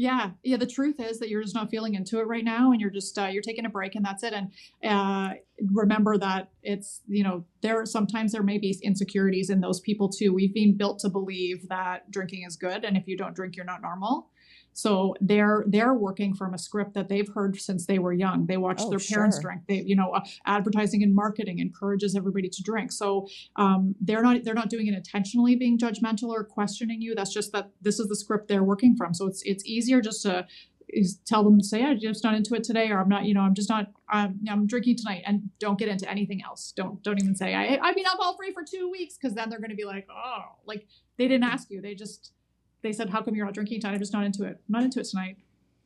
Yeah, 0.00 0.30
yeah. 0.44 0.58
The 0.58 0.66
truth 0.66 1.00
is 1.00 1.18
that 1.18 1.28
you're 1.28 1.42
just 1.42 1.56
not 1.56 1.70
feeling 1.70 1.96
into 1.96 2.20
it 2.20 2.28
right 2.28 2.44
now, 2.44 2.70
and 2.70 2.80
you're 2.80 2.88
just 2.88 3.18
uh, 3.18 3.24
you're 3.24 3.42
taking 3.42 3.66
a 3.66 3.68
break, 3.68 3.96
and 3.96 4.04
that's 4.04 4.22
it. 4.22 4.32
And 4.32 4.52
uh, 4.88 5.34
remember 5.72 6.16
that 6.18 6.50
it's 6.62 7.00
you 7.08 7.24
know 7.24 7.44
there 7.62 7.84
sometimes 7.84 8.30
there 8.30 8.44
may 8.44 8.58
be 8.58 8.78
insecurities 8.80 9.50
in 9.50 9.60
those 9.60 9.80
people 9.80 10.08
too. 10.08 10.32
We've 10.32 10.54
been 10.54 10.76
built 10.76 11.00
to 11.00 11.08
believe 11.08 11.68
that 11.68 12.08
drinking 12.12 12.44
is 12.46 12.54
good, 12.54 12.84
and 12.84 12.96
if 12.96 13.08
you 13.08 13.16
don't 13.16 13.34
drink, 13.34 13.56
you're 13.56 13.64
not 13.64 13.82
normal. 13.82 14.28
So 14.78 15.16
they're 15.20 15.64
they're 15.66 15.92
working 15.92 16.34
from 16.36 16.54
a 16.54 16.58
script 16.58 16.94
that 16.94 17.08
they've 17.08 17.28
heard 17.28 17.60
since 17.60 17.86
they 17.86 17.98
were 17.98 18.12
young. 18.12 18.46
They 18.46 18.58
watched 18.58 18.84
Oh, 18.84 18.90
their 18.90 19.00
parents 19.00 19.38
sure. 19.38 19.42
drink. 19.42 19.62
They 19.66 19.82
you 19.82 19.96
know 19.96 20.12
uh, 20.12 20.20
advertising 20.46 21.02
and 21.02 21.12
marketing 21.12 21.58
encourages 21.58 22.14
everybody 22.14 22.48
to 22.48 22.62
drink. 22.62 22.92
So 22.92 23.26
um, 23.56 23.96
they're 24.00 24.22
not 24.22 24.44
they're 24.44 24.54
not 24.54 24.70
doing 24.70 24.86
it 24.86 24.94
intentionally, 24.94 25.56
being 25.56 25.78
judgmental 25.78 26.28
or 26.28 26.44
questioning 26.44 27.02
you. 27.02 27.16
That's 27.16 27.32
just 27.34 27.50
that 27.54 27.70
this 27.82 27.98
is 27.98 28.06
the 28.06 28.14
script 28.14 28.46
they're 28.46 28.62
working 28.62 28.94
from. 28.94 29.14
So 29.14 29.26
it's 29.26 29.42
it's 29.44 29.66
easier 29.66 30.00
just 30.00 30.22
to 30.22 30.46
is 30.90 31.18
tell 31.26 31.42
them 31.42 31.58
to 31.58 31.64
say 31.64 31.82
I'm 31.82 31.98
just 31.98 32.22
not 32.22 32.34
into 32.36 32.54
it 32.54 32.62
today, 32.62 32.88
or 32.90 33.00
I'm 33.00 33.08
not, 33.08 33.24
you 33.24 33.34
know, 33.34 33.42
I'm 33.42 33.54
just 33.54 33.68
not, 33.68 33.88
I'm, 34.08 34.40
I'm 34.48 34.66
drinking 34.66 34.96
tonight, 34.96 35.22
and 35.26 35.50
don't 35.58 35.78
get 35.78 35.88
into 35.88 36.08
anything 36.08 36.40
else. 36.42 36.72
Don't 36.76 37.02
don't 37.02 37.20
even 37.20 37.34
say 37.34 37.52
I 37.52 37.78
I've 37.82 37.96
been 37.96 38.06
alcohol 38.06 38.36
free 38.36 38.52
for 38.52 38.62
two 38.62 38.88
weeks 38.90 39.18
because 39.20 39.34
then 39.34 39.50
they're 39.50 39.58
going 39.58 39.70
to 39.70 39.76
be 39.76 39.84
like, 39.84 40.06
oh, 40.08 40.42
like 40.66 40.86
they 41.16 41.26
didn't 41.26 41.44
ask 41.44 41.68
you. 41.68 41.80
They 41.82 41.96
just 41.96 42.32
they 42.82 42.92
said, 42.92 43.10
how 43.10 43.22
come 43.22 43.34
you're 43.34 43.44
not 43.44 43.54
drinking 43.54 43.80
tonight? 43.80 43.94
I'm 43.94 43.98
just 44.00 44.12
not 44.12 44.24
into 44.24 44.44
it. 44.44 44.60
I'm 44.68 44.72
not 44.72 44.82
into 44.84 45.00
it 45.00 45.04
tonight. 45.04 45.36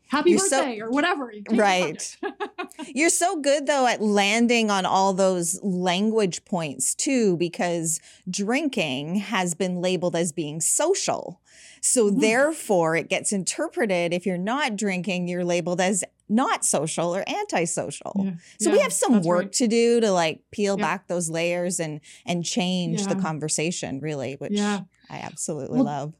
Happy 0.08 0.30
You're 0.30 0.40
so- 0.40 0.58
birthday 0.62 0.80
or 0.80 0.90
whatever. 0.90 1.32
Right. 1.50 2.16
You're 2.94 3.08
so 3.08 3.40
good 3.40 3.66
though 3.66 3.86
at 3.86 4.02
landing 4.02 4.70
on 4.70 4.84
all 4.84 5.14
those 5.14 5.58
language 5.62 6.44
points 6.44 6.94
too, 6.94 7.36
because 7.38 7.98
drinking 8.28 9.16
has 9.16 9.54
been 9.54 9.80
labeled 9.80 10.14
as 10.14 10.30
being 10.32 10.60
social. 10.60 11.40
So 11.80 12.10
Mhm. 12.10 12.20
therefore, 12.20 12.94
it 12.96 13.08
gets 13.08 13.32
interpreted 13.32 14.12
if 14.12 14.26
you're 14.26 14.36
not 14.36 14.76
drinking, 14.76 15.28
you're 15.28 15.44
labeled 15.44 15.80
as 15.80 16.04
not 16.28 16.64
social 16.64 17.14
or 17.14 17.24
antisocial. 17.28 18.12
Yeah. 18.24 18.32
So 18.60 18.70
we 18.70 18.80
have 18.80 18.92
some 18.92 19.22
work 19.22 19.42
right. 19.44 19.52
to 19.54 19.66
do 19.68 20.00
to 20.00 20.10
like 20.12 20.40
peel 20.50 20.76
Yeah. 20.78 20.84
back 20.84 21.08
those 21.08 21.30
layers 21.30 21.80
and 21.80 22.00
and 22.26 22.44
change 22.44 23.06
the 23.06 23.16
conversation, 23.16 23.98
really, 24.00 24.34
which 24.34 24.52
Yeah. 24.52 24.80
I 25.10 25.18
absolutely 25.18 25.76
Well, 25.76 25.84
love. 25.86 26.12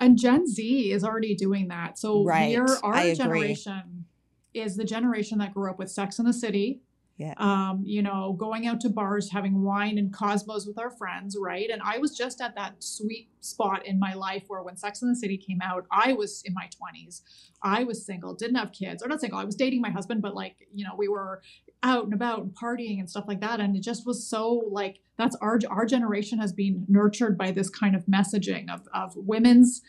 And 0.00 0.18
Gen 0.18 0.46
Z 0.46 0.90
is 0.92 1.04
already 1.04 1.34
doing 1.34 1.68
that. 1.68 1.98
So 1.98 2.24
Right. 2.24 2.56
we're 2.58 2.78
our 2.82 2.94
I 2.94 3.02
agree. 3.02 3.14
generation 3.16 4.06
is 4.54 4.76
the 4.76 4.84
generation 4.84 5.38
that 5.38 5.52
grew 5.54 5.70
up 5.70 5.78
with 5.78 5.90
Sex 5.90 6.18
in 6.18 6.24
the 6.24 6.32
City. 6.32 6.80
Yeah. 7.20 7.34
Um, 7.36 7.82
you 7.84 8.00
know, 8.00 8.32
going 8.32 8.66
out 8.66 8.80
to 8.80 8.88
bars, 8.88 9.30
having 9.30 9.60
wine 9.60 9.98
and 9.98 10.10
cosmos 10.10 10.66
with 10.66 10.78
our 10.78 10.90
friends, 10.90 11.36
right? 11.38 11.68
And 11.68 11.82
I 11.84 11.98
was 11.98 12.16
just 12.16 12.40
at 12.40 12.54
that 12.54 12.76
sweet 12.82 13.28
spot 13.42 13.84
in 13.84 13.98
my 13.98 14.14
life 14.14 14.44
where 14.48 14.62
when 14.62 14.78
Sex 14.78 15.02
in 15.02 15.10
the 15.10 15.14
City 15.14 15.36
came 15.36 15.60
out, 15.60 15.84
I 15.92 16.14
was 16.14 16.42
in 16.46 16.54
my 16.54 16.64
20s. 16.64 17.20
I 17.62 17.84
was 17.84 18.06
single, 18.06 18.32
didn't 18.32 18.56
have 18.56 18.72
kids, 18.72 19.02
or 19.02 19.08
not 19.08 19.20
single. 19.20 19.38
I 19.38 19.44
was 19.44 19.54
dating 19.54 19.82
my 19.82 19.90
husband, 19.90 20.22
but 20.22 20.34
like, 20.34 20.66
you 20.72 20.82
know, 20.82 20.94
we 20.96 21.08
were 21.08 21.42
out 21.82 22.04
and 22.04 22.14
about 22.14 22.40
and 22.40 22.54
partying 22.54 23.00
and 23.00 23.10
stuff 23.10 23.26
like 23.28 23.42
that. 23.42 23.60
And 23.60 23.76
it 23.76 23.82
just 23.82 24.06
was 24.06 24.26
so 24.26 24.70
like 24.70 25.00
that's 25.18 25.36
our 25.42 25.58
our 25.68 25.84
generation 25.84 26.38
has 26.38 26.54
been 26.54 26.86
nurtured 26.88 27.36
by 27.36 27.50
this 27.50 27.68
kind 27.68 27.94
of 27.94 28.06
messaging 28.06 28.72
of 28.72 28.88
of 28.94 29.14
women's 29.14 29.82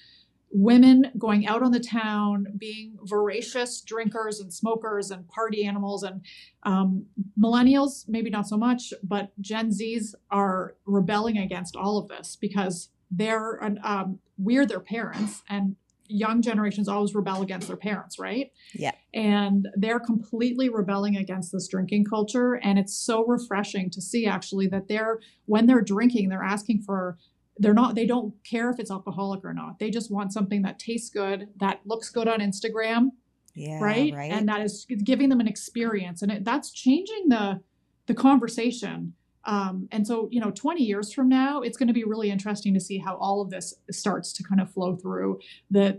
women 0.51 1.11
going 1.17 1.47
out 1.47 1.63
on 1.63 1.71
the 1.71 1.79
town, 1.79 2.47
being 2.57 2.97
voracious 3.03 3.81
drinkers 3.81 4.39
and 4.39 4.53
smokers 4.53 5.11
and 5.11 5.27
party 5.27 5.65
animals. 5.65 6.03
And 6.03 6.21
um, 6.63 7.05
millennials, 7.41 8.05
maybe 8.07 8.29
not 8.29 8.47
so 8.47 8.57
much, 8.57 8.93
but 9.03 9.31
Gen 9.39 9.69
Zs 9.69 10.13
are 10.29 10.75
rebelling 10.85 11.37
against 11.37 11.75
all 11.75 11.97
of 11.97 12.07
this 12.07 12.37
because 12.39 12.89
they're 13.09 13.61
um, 13.83 14.19
we're 14.37 14.65
their 14.65 14.79
parents 14.79 15.43
and 15.49 15.75
young 16.11 16.41
generations 16.41 16.87
always 16.87 17.15
rebel 17.15 17.41
against 17.41 17.67
their 17.67 17.77
parents, 17.77 18.19
right? 18.19 18.51
Yeah. 18.73 18.91
And 19.13 19.69
they're 19.75 19.99
completely 19.99 20.69
rebelling 20.69 21.15
against 21.15 21.51
this 21.51 21.67
drinking 21.67 22.05
culture. 22.05 22.55
And 22.55 22.77
it's 22.77 22.93
so 22.93 23.25
refreshing 23.25 23.89
to 23.91 24.01
see 24.01 24.25
actually 24.25 24.67
that 24.67 24.87
they're, 24.87 25.19
when 25.45 25.67
they're 25.67 25.81
drinking, 25.81 26.29
they're 26.29 26.43
asking 26.43 26.81
for 26.81 27.17
they're 27.57 27.73
not 27.73 27.95
they 27.95 28.05
don't 28.05 28.33
care 28.43 28.69
if 28.69 28.79
it's 28.79 28.91
alcoholic 28.91 29.43
or 29.43 29.53
not. 29.53 29.79
They 29.79 29.89
just 29.89 30.11
want 30.11 30.33
something 30.33 30.61
that 30.63 30.79
tastes 30.79 31.09
good, 31.09 31.49
that 31.59 31.81
looks 31.85 32.09
good 32.09 32.27
on 32.27 32.39
Instagram, 32.39 33.09
Yeah. 33.55 33.79
right? 33.83 34.13
Right. 34.13 34.31
And 34.31 34.47
that 34.49 34.61
is 34.61 34.85
giving 35.03 35.29
them 35.29 35.39
an 35.39 35.47
experience, 35.47 36.21
and 36.21 36.31
it, 36.31 36.45
that's 36.45 36.71
changing 36.71 37.29
the 37.29 37.61
the 38.07 38.13
conversation. 38.13 39.13
Um, 39.43 39.87
and 39.91 40.05
so, 40.05 40.27
you 40.31 40.39
know, 40.39 40.51
20 40.51 40.83
years 40.83 41.11
from 41.11 41.27
now, 41.27 41.61
it's 41.61 41.75
going 41.75 41.87
to 41.87 41.95
be 41.95 42.03
really 42.03 42.29
interesting 42.29 42.75
to 42.75 42.79
see 42.79 42.99
how 42.99 43.15
all 43.15 43.41
of 43.41 43.49
this 43.49 43.73
starts 43.89 44.33
to 44.33 44.43
kind 44.43 44.61
of 44.61 44.71
flow 44.71 44.95
through 44.95 45.39
the 45.71 45.97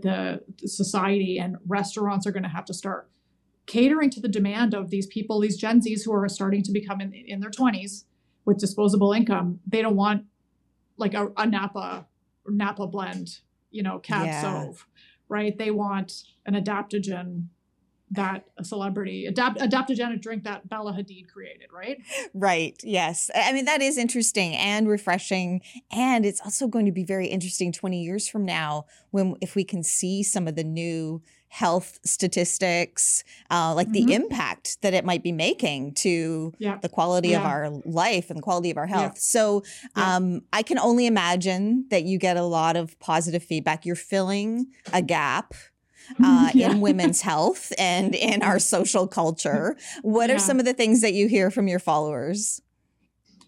the 0.57 0.67
society, 0.67 1.39
and 1.39 1.57
restaurants 1.67 2.25
are 2.25 2.31
going 2.31 2.43
to 2.43 2.49
have 2.49 2.65
to 2.65 2.73
start 2.73 3.09
catering 3.65 4.09
to 4.09 4.19
the 4.19 4.27
demand 4.27 4.73
of 4.73 4.89
these 4.89 5.07
people, 5.07 5.39
these 5.39 5.57
Gen 5.57 5.79
Zs 5.81 6.03
who 6.05 6.13
are 6.13 6.27
starting 6.27 6.63
to 6.63 6.71
become 6.71 6.99
in, 7.01 7.13
in 7.13 7.39
their 7.39 7.49
20s 7.49 8.03
with 8.45 8.57
disposable 8.57 9.13
income. 9.13 9.59
They 9.65 9.81
don't 9.81 9.95
want 9.95 10.25
like 11.03 11.13
a, 11.13 11.27
a 11.37 11.45
Napa 11.45 12.07
Napa 12.47 12.87
blend, 12.87 13.39
you 13.71 13.83
know, 13.83 13.99
cab 13.99 14.25
Yeah. 14.25 14.41
right? 15.29 15.57
They 15.57 15.71
want 15.71 16.23
an 16.45 16.53
adaptogen 16.55 17.47
that 18.13 18.45
a 18.57 18.63
celebrity 18.63 19.25
adapt 19.25 19.59
adaptogenic 19.59 20.21
drink 20.21 20.43
that 20.43 20.67
Bella 20.69 20.93
Hadid 20.93 21.27
created, 21.27 21.67
right? 21.71 21.97
Right. 22.33 22.79
Yes. 22.83 23.29
I 23.35 23.53
mean, 23.53 23.65
that 23.65 23.81
is 23.81 23.97
interesting 23.97 24.55
and 24.55 24.87
refreshing. 24.87 25.61
And 25.91 26.25
it's 26.25 26.41
also 26.41 26.67
going 26.67 26.85
to 26.85 26.91
be 26.91 27.03
very 27.03 27.27
interesting 27.27 27.71
20 27.71 28.01
years 28.03 28.27
from 28.27 28.45
now 28.45 28.85
when, 29.11 29.35
if 29.41 29.55
we 29.55 29.63
can 29.63 29.83
see 29.83 30.23
some 30.23 30.47
of 30.47 30.55
the 30.55 30.63
new 30.63 31.21
health 31.49 31.99
statistics, 32.03 33.23
uh, 33.51 33.73
like 33.75 33.87
Mhm. 33.89 33.93
the 33.93 34.13
impact 34.13 34.81
that 34.81 34.93
it 34.95 35.05
might 35.05 35.21
be 35.21 35.31
making 35.31 35.93
to 35.93 36.51
Yeah. 36.57 36.77
the 36.81 36.89
quality 36.89 37.33
of 37.33 37.43
our 37.43 37.69
life 37.85 38.31
and 38.31 38.37
the 38.39 38.41
quality 38.41 38.71
of 38.71 38.77
our 38.77 38.87
Yeah. 38.87 38.99
health. 39.01 39.19
So 39.19 39.61
Yeah. 39.95 40.15
um, 40.15 40.41
I 40.51 40.63
can 40.63 40.79
only 40.79 41.05
imagine 41.05 41.85
that 41.89 42.05
you 42.05 42.17
get 42.17 42.37
a 42.37 42.43
lot 42.43 42.75
of 42.75 42.97
positive 42.99 43.43
feedback. 43.43 43.85
You're 43.85 43.95
filling 43.95 44.67
a 44.91 45.01
gap 45.03 45.53
uh, 46.23 46.51
Yeah. 46.53 46.71
in 46.71 46.81
women's 46.81 47.21
health 47.21 47.71
and 47.77 48.13
in 48.15 48.41
our 48.43 48.59
social 48.59 49.07
culture. 49.07 49.75
What 50.01 50.29
are 50.29 50.39
some 50.39 50.59
of 50.59 50.65
the 50.65 50.73
things 50.73 51.01
that 51.01 51.13
you 51.13 51.27
hear 51.27 51.49
from 51.51 51.67
your 51.67 51.79
followers? 51.79 52.61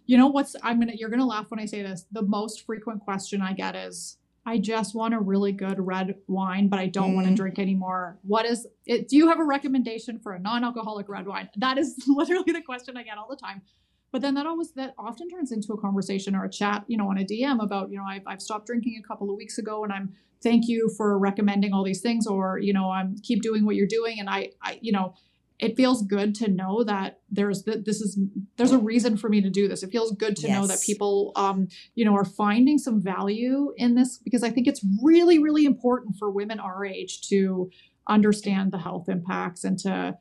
You 0.05 0.17
know 0.17 0.27
what's 0.27 0.55
I'm 0.61 0.79
gonna 0.79 0.93
you're 0.95 1.09
gonna 1.09 1.25
laugh 1.25 1.49
when 1.49 1.59
I 1.59 1.65
say 1.65 1.81
this. 1.81 2.05
The 2.11 2.21
most 2.21 2.65
frequent 2.65 3.01
question 3.01 3.41
I 3.41 3.53
get 3.53 3.75
is 3.75 4.17
I 4.45 4.59
just 4.59 4.93
want 4.93 5.15
a 5.15 5.19
really 5.19 5.51
good 5.51 5.79
red 5.79 6.13
wine, 6.27 6.67
but 6.67 6.77
I 6.77 6.85
don't 6.85 7.15
want 7.15 7.25
to 7.25 7.33
Mm. 7.33 7.37
drink 7.37 7.57
anymore. 7.57 8.19
What 8.21 8.45
is 8.45 8.67
it? 8.85 9.07
Do 9.07 9.17
you 9.17 9.27
have 9.29 9.39
a 9.39 9.43
recommendation 9.43 10.19
for 10.19 10.33
a 10.33 10.39
non-alcoholic 10.39 11.09
red 11.09 11.25
wine? 11.25 11.49
That 11.57 11.79
is 11.79 11.95
literally 12.07 12.51
the 12.51 12.61
question 12.61 12.95
I 12.97 13.03
get 13.03 13.17
all 13.17 13.27
the 13.27 13.35
time. 13.35 13.63
But 14.11 14.21
then 14.21 14.35
that 14.35 14.45
always 14.45 14.71
that 14.73 14.93
often 14.99 15.27
turns 15.29 15.51
into 15.51 15.73
a 15.73 15.77
conversation 15.81 16.35
or 16.35 16.45
a 16.45 16.49
chat, 16.49 16.85
you 16.87 16.95
know, 16.97 17.09
on 17.09 17.17
a 17.17 17.25
DM 17.25 17.61
about, 17.61 17.89
you 17.91 17.97
know, 17.97 18.05
I've, 18.07 18.21
I've 18.27 18.41
stopped 18.41 18.67
drinking 18.67 19.01
a 19.03 19.07
couple 19.07 19.29
of 19.31 19.35
weeks 19.35 19.57
ago 19.57 19.83
and 19.83 19.91
I'm 19.91 20.13
thank 20.45 20.67
you 20.67 20.89
for 20.95 21.17
recommending 21.17 21.73
all 21.73 21.84
these 21.84 22.01
things 22.01 22.27
or, 22.27 22.60
you 22.60 22.71
know, 22.71 22.91
I'm 22.91 23.17
keep 23.23 23.41
doing 23.41 23.65
what 23.65 23.75
you're 23.75 23.88
doing. 23.88 24.19
And 24.19 24.29
I, 24.29 24.51
I, 24.62 24.77
you 24.79 24.91
know, 24.91 25.15
it 25.58 25.75
feels 25.75 26.03
good 26.03 26.36
to 26.36 26.51
know 26.51 26.84
that 26.84 27.21
there's 27.31 27.63
that 27.63 27.86
this 27.86 27.99
is 28.01 28.19
there's 28.58 28.73
a 28.73 28.77
reason 28.77 29.17
for 29.17 29.27
me 29.29 29.41
to 29.41 29.49
do 29.49 29.67
this. 29.67 29.84
It 29.84 29.91
feels 29.91 30.12
good 30.12 30.36
to 30.38 30.51
know 30.51 30.67
that 30.67 30.81
people 30.86 31.31
um 31.36 31.69
you 31.95 32.03
know 32.03 32.13
are 32.13 32.25
finding 32.25 32.77
some 32.77 33.01
value 33.01 33.73
in 33.77 33.95
this 33.95 34.17
because 34.17 34.43
I 34.43 34.49
think 34.49 34.67
it's 34.67 34.86
really 35.01 35.39
really 35.39 35.65
important 35.65 36.17
for 36.19 36.29
women 36.29 36.60
our 36.60 36.86
age 36.86 37.21
to 37.29 37.71
understand 38.08 38.73
the 38.73 38.77
health 38.77 39.08
impacts 39.08 39.63
and 39.63 39.79
to 39.79 40.17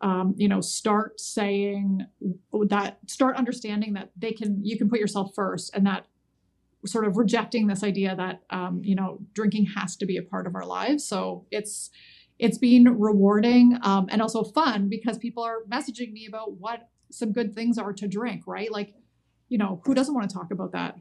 um, 0.00 0.34
you 0.38 0.48
know 0.48 0.62
start 0.62 1.20
saying 1.20 2.06
that 2.68 2.98
start 3.06 3.36
understanding 3.36 3.92
that 3.92 4.10
they 4.16 4.32
can 4.32 4.64
you 4.64 4.78
can 4.78 4.88
put 4.88 5.00
yourself 5.00 5.32
first 5.34 5.70
and 5.74 5.86
that 5.86 6.06
sort 6.86 7.06
of 7.06 7.16
rejecting 7.16 7.66
this 7.66 7.82
idea 7.82 8.14
that 8.16 8.42
um, 8.50 8.80
you 8.82 8.94
know 8.94 9.18
drinking 9.34 9.66
has 9.76 9.96
to 9.96 10.06
be 10.06 10.16
a 10.16 10.22
part 10.22 10.46
of 10.46 10.54
our 10.54 10.64
lives. 10.64 11.04
So 11.04 11.46
it's 11.50 11.90
it's 12.38 12.58
been 12.58 12.98
rewarding 12.98 13.78
um, 13.82 14.06
and 14.10 14.22
also 14.22 14.44
fun 14.44 14.88
because 14.88 15.18
people 15.18 15.42
are 15.42 15.64
messaging 15.70 16.12
me 16.12 16.26
about 16.26 16.52
what 16.52 16.88
some 17.10 17.32
good 17.32 17.54
things 17.54 17.78
are 17.78 17.92
to 17.92 18.06
drink 18.06 18.42
right? 18.46 18.70
Like 18.70 18.94
you 19.48 19.58
know 19.58 19.80
who 19.84 19.94
doesn't 19.94 20.14
want 20.14 20.28
to 20.28 20.34
talk 20.34 20.50
about 20.50 20.72
that? 20.72 20.96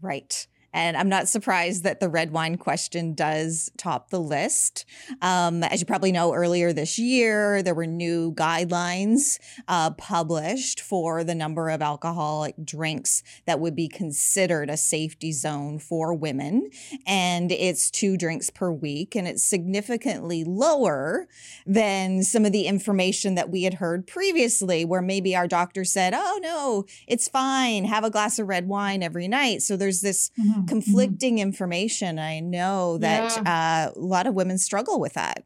Right. 0.00 0.46
And 0.72 0.96
I'm 0.96 1.08
not 1.08 1.28
surprised 1.28 1.82
that 1.84 2.00
the 2.00 2.08
red 2.08 2.30
wine 2.30 2.56
question 2.56 3.14
does 3.14 3.70
top 3.76 4.10
the 4.10 4.20
list. 4.20 4.84
Um, 5.22 5.62
as 5.64 5.80
you 5.80 5.86
probably 5.86 6.12
know, 6.12 6.34
earlier 6.34 6.72
this 6.72 6.98
year, 6.98 7.62
there 7.62 7.74
were 7.74 7.86
new 7.86 8.32
guidelines 8.34 9.38
uh, 9.66 9.90
published 9.92 10.80
for 10.80 11.24
the 11.24 11.34
number 11.34 11.70
of 11.70 11.80
alcoholic 11.80 12.54
drinks 12.64 13.22
that 13.46 13.60
would 13.60 13.74
be 13.74 13.88
considered 13.88 14.68
a 14.68 14.76
safety 14.76 15.32
zone 15.32 15.78
for 15.78 16.12
women. 16.12 16.70
And 17.06 17.50
it's 17.50 17.90
two 17.90 18.16
drinks 18.16 18.50
per 18.50 18.70
week. 18.70 19.16
And 19.16 19.26
it's 19.26 19.42
significantly 19.42 20.44
lower 20.44 21.28
than 21.66 22.22
some 22.22 22.44
of 22.44 22.52
the 22.52 22.66
information 22.66 23.34
that 23.36 23.50
we 23.50 23.62
had 23.62 23.74
heard 23.74 24.06
previously, 24.06 24.84
where 24.84 25.02
maybe 25.02 25.34
our 25.34 25.48
doctor 25.48 25.84
said, 25.84 26.12
oh, 26.14 26.38
no, 26.42 26.84
it's 27.06 27.28
fine, 27.28 27.84
have 27.84 28.04
a 28.04 28.10
glass 28.10 28.38
of 28.38 28.48
red 28.48 28.68
wine 28.68 29.02
every 29.02 29.28
night. 29.28 29.62
So 29.62 29.76
there's 29.76 30.00
this 30.00 30.30
conflicting 30.66 31.38
information. 31.38 32.18
I 32.18 32.40
know 32.40 32.98
that 32.98 33.38
uh, 33.38 33.92
a 33.94 33.98
lot 33.98 34.26
of 34.26 34.34
women 34.34 34.58
struggle 34.58 35.00
with 35.00 35.14
that. 35.14 35.44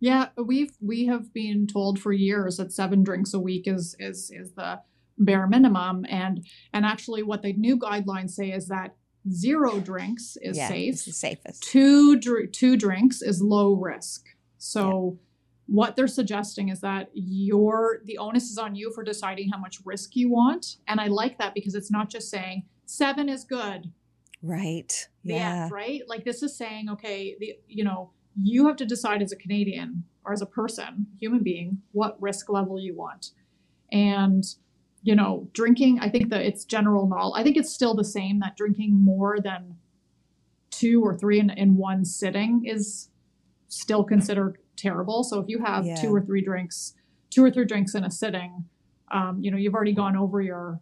Yeah, 0.00 0.28
we've 0.36 0.72
we 0.80 1.06
have 1.06 1.32
been 1.32 1.66
told 1.66 2.00
for 2.00 2.12
years 2.12 2.56
that 2.56 2.72
seven 2.72 3.02
drinks 3.02 3.34
a 3.34 3.38
week 3.38 3.64
is 3.66 3.94
is 3.98 4.30
is 4.34 4.52
the 4.52 4.80
bare 5.18 5.46
minimum, 5.46 6.06
and 6.08 6.46
and 6.72 6.86
actually 6.86 7.22
what 7.22 7.42
the 7.42 7.52
new 7.52 7.78
guidelines 7.78 8.30
say 8.30 8.50
is 8.50 8.68
that 8.68 8.96
zero 9.30 9.78
drinks 9.78 10.38
is 10.40 10.56
yeah, 10.56 10.68
safe. 10.68 10.94
It's 10.94 11.04
the 11.04 11.12
safest. 11.12 11.62
Two 11.62 12.18
dr- 12.18 12.52
two 12.52 12.76
drinks 12.76 13.20
is 13.20 13.42
low 13.42 13.74
risk. 13.74 14.24
So 14.56 15.18
what 15.66 15.96
they're 15.96 16.08
suggesting 16.08 16.70
is 16.70 16.80
that 16.80 17.10
your 17.12 18.00
the 18.04 18.18
onus 18.18 18.50
is 18.50 18.58
on 18.58 18.74
you 18.74 18.90
for 18.92 19.04
deciding 19.04 19.50
how 19.50 19.58
much 19.58 19.78
risk 19.84 20.16
you 20.16 20.30
want, 20.30 20.76
and 20.88 20.98
I 20.98 21.08
like 21.08 21.38
that 21.38 21.54
because 21.54 21.74
it's 21.74 21.90
not 21.90 22.08
just 22.08 22.30
saying 22.30 22.64
seven 22.86 23.28
is 23.28 23.44
good, 23.44 23.92
Right. 24.42 25.08
Yeah. 25.22 25.68
right? 25.70 26.02
Like 26.08 26.24
this 26.24 26.42
is 26.42 26.56
saying, 26.56 26.88
okay, 26.90 27.36
the 27.38 27.58
you 27.68 27.84
know, 27.84 28.10
you 28.40 28.66
have 28.66 28.76
to 28.76 28.86
decide 28.86 29.22
as 29.22 29.32
a 29.32 29.36
Canadian 29.36 30.04
or 30.24 30.32
as 30.32 30.42
a 30.42 30.46
person, 30.46 31.06
human 31.18 31.42
being, 31.42 31.82
what 31.92 32.20
risk 32.20 32.48
level 32.48 32.78
you 32.80 32.94
want. 32.94 33.30
And 33.92 34.44
you 35.02 35.14
know, 35.14 35.48
drinking, 35.54 35.98
I 36.00 36.10
think 36.10 36.28
that 36.28 36.42
it's 36.42 36.64
general 36.64 37.06
knowledge. 37.08 37.40
I 37.40 37.42
think 37.42 37.56
it's 37.56 37.72
still 37.72 37.94
the 37.94 38.04
same 38.04 38.38
that 38.40 38.56
drinking 38.56 38.94
more 39.02 39.40
than 39.40 39.76
two 40.70 41.02
or 41.02 41.16
three 41.16 41.40
in, 41.40 41.50
in 41.50 41.76
one 41.76 42.04
sitting 42.04 42.64
is 42.66 43.08
still 43.68 44.04
considered 44.04 44.58
terrible. 44.76 45.24
So 45.24 45.40
if 45.40 45.48
you 45.48 45.64
have 45.64 45.86
Yeah. 45.86 45.94
two 45.96 46.14
or 46.14 46.20
three 46.20 46.42
drinks, 46.42 46.94
two 47.30 47.42
or 47.42 47.50
three 47.50 47.64
drinks 47.64 47.94
in 47.94 48.04
a 48.04 48.10
sitting, 48.10 48.66
um, 49.10 49.42
you 49.42 49.50
know, 49.50 49.56
you've 49.56 49.74
already 49.74 49.94
gone 49.94 50.16
over 50.16 50.40
your 50.40 50.80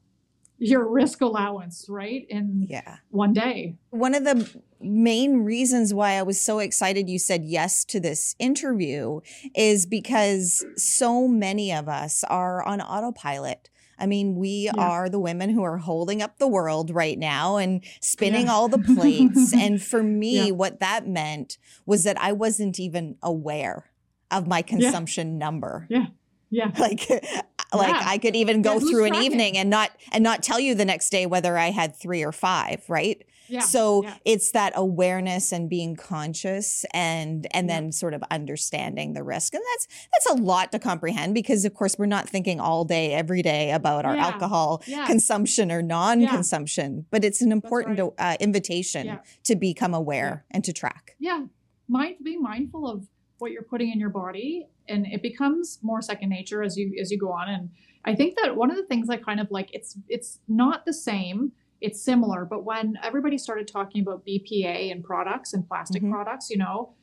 your 0.59 0.89
risk 0.91 1.21
allowance, 1.21 1.87
right? 1.89 2.27
In 2.29 2.67
Yeah. 2.69 2.97
one 3.11 3.33
day. 3.33 3.77
One 3.91 4.15
of 4.15 4.25
the 4.25 4.49
main 4.81 5.39
reasons 5.45 5.95
why 5.95 6.13
I 6.15 6.23
was 6.23 6.41
so 6.41 6.59
excited 6.59 7.09
you 7.09 7.19
said 7.19 7.45
yes 7.45 7.85
to 7.87 8.01
this 8.01 8.35
interview 8.39 9.21
is 9.55 9.87
because 9.87 10.65
so 10.77 11.29
many 11.29 11.73
of 11.73 11.89
us 11.89 12.25
are 12.25 12.63
on 12.65 12.81
autopilot. 12.81 13.71
I 14.01 14.07
mean, 14.07 14.37
we 14.37 14.67
Yeah. 14.67 14.73
are 14.77 15.09
the 15.09 15.19
women 15.19 15.51
who 15.51 15.63
are 15.63 15.79
holding 15.79 16.23
up 16.23 16.39
the 16.39 16.47
world 16.49 16.91
right 16.91 17.19
now 17.19 17.57
and 17.57 17.83
spinning 18.01 18.47
Yeah. 18.47 18.53
all 18.53 18.69
the 18.69 18.79
plates. 18.95 19.53
and 19.53 19.83
for 19.83 20.03
me, 20.03 20.47
Yeah. 20.47 20.51
what 20.53 20.81
that 20.81 21.07
meant 21.07 21.59
was 21.87 22.05
that 22.05 22.21
I 22.21 22.33
wasn't 22.33 22.79
even 22.79 23.17
aware 23.23 23.91
of 24.31 24.47
my 24.47 24.63
consumption 24.63 25.39
number. 25.39 25.87
Yeah. 25.91 26.07
like 26.79 27.09
like 27.75 27.89
Yeah. 27.89 28.03
I 28.05 28.19
could 28.19 28.35
even 28.37 28.63
go 28.63 28.75
Yeah, 28.75 28.79
through 28.91 29.05
an 29.05 29.15
evening 29.15 29.57
and 29.59 29.69
not 29.71 29.91
and 30.13 30.25
not 30.25 30.43
tell 30.43 30.59
you 30.61 30.75
the 30.75 30.85
next 30.85 31.11
day 31.11 31.27
whether 31.27 31.59
I 31.59 31.71
had 31.71 31.95
3 31.97 32.23
or 32.23 32.33
5, 32.33 32.85
right? 32.89 33.23
Yeah. 33.51 33.61
so 33.61 34.03
yeah. 34.03 34.15
it's 34.27 34.53
that 34.53 34.75
awareness 34.77 35.53
and 35.53 35.71
being 35.71 35.97
conscious 35.97 36.85
and 36.93 37.47
and 37.53 37.67
Yeah. 37.69 37.81
then 37.81 37.93
sort 37.93 38.13
of 38.13 38.23
understanding 38.31 39.15
the 39.15 39.23
risk. 39.23 39.55
And 39.55 39.63
that's 39.73 39.89
that's 40.13 40.27
a 40.39 40.43
lot 40.43 40.71
to 40.73 40.79
comprehend 40.79 41.33
because 41.35 41.65
of 41.65 41.73
course 41.73 41.97
we're 41.99 42.05
not 42.07 42.29
thinking 42.29 42.61
all 42.61 42.85
day 42.85 43.15
every 43.15 43.41
day 43.41 43.71
about 43.71 44.05
our 44.05 44.17
Yeah. 44.17 44.27
alcohol 44.27 44.83
Yeah. 44.87 45.07
consumption 45.07 45.73
or 45.73 45.81
non-consumption, 45.83 47.07
but 47.11 47.25
it's 47.25 47.41
an 47.41 47.53
important 47.53 47.99
right. 47.99 48.13
uh, 48.19 48.37
invitation 48.41 49.07
Yeah. 49.07 49.19
to 49.45 49.57
become 49.57 49.95
aware 49.95 50.45
and 50.51 50.63
to 50.65 50.73
track. 50.73 51.15
yeah 51.19 51.45
mind 51.89 52.17
being 52.23 52.43
mindful 52.43 52.87
of 52.87 53.07
what 53.39 53.51
you're 53.51 53.63
putting 53.63 53.91
in 53.91 53.99
your 53.99 54.11
body 54.11 54.67
and 54.89 55.07
it 55.07 55.23
becomes 55.23 55.79
more 55.83 56.01
second 56.01 56.29
nature 56.29 56.63
as 56.63 56.77
you 56.77 56.93
as 57.01 57.11
you 57.11 57.19
go 57.19 57.31
on 57.31 57.49
and 57.49 57.71
i 58.05 58.15
think 58.15 58.37
that 58.41 58.55
one 58.57 58.71
of 58.71 58.77
the 58.77 58.85
things 58.87 59.09
i 59.11 59.17
kind 59.17 59.41
of 59.41 59.51
like 59.51 59.69
it's 59.73 59.97
it's 60.09 60.41
not 60.49 60.85
the 60.87 60.93
same 60.93 61.53
it's 61.81 62.03
similar 62.03 62.45
but 62.45 62.65
when 62.65 62.95
everybody 63.03 63.39
started 63.39 63.67
talking 63.69 64.03
about 64.03 64.25
bpa 64.27 64.91
and 64.91 65.05
products 65.05 65.53
and 65.53 65.67
plastic 65.69 66.03
Mhm. 66.03 66.11
products 66.11 66.51
you 66.51 66.57
know 66.59 66.95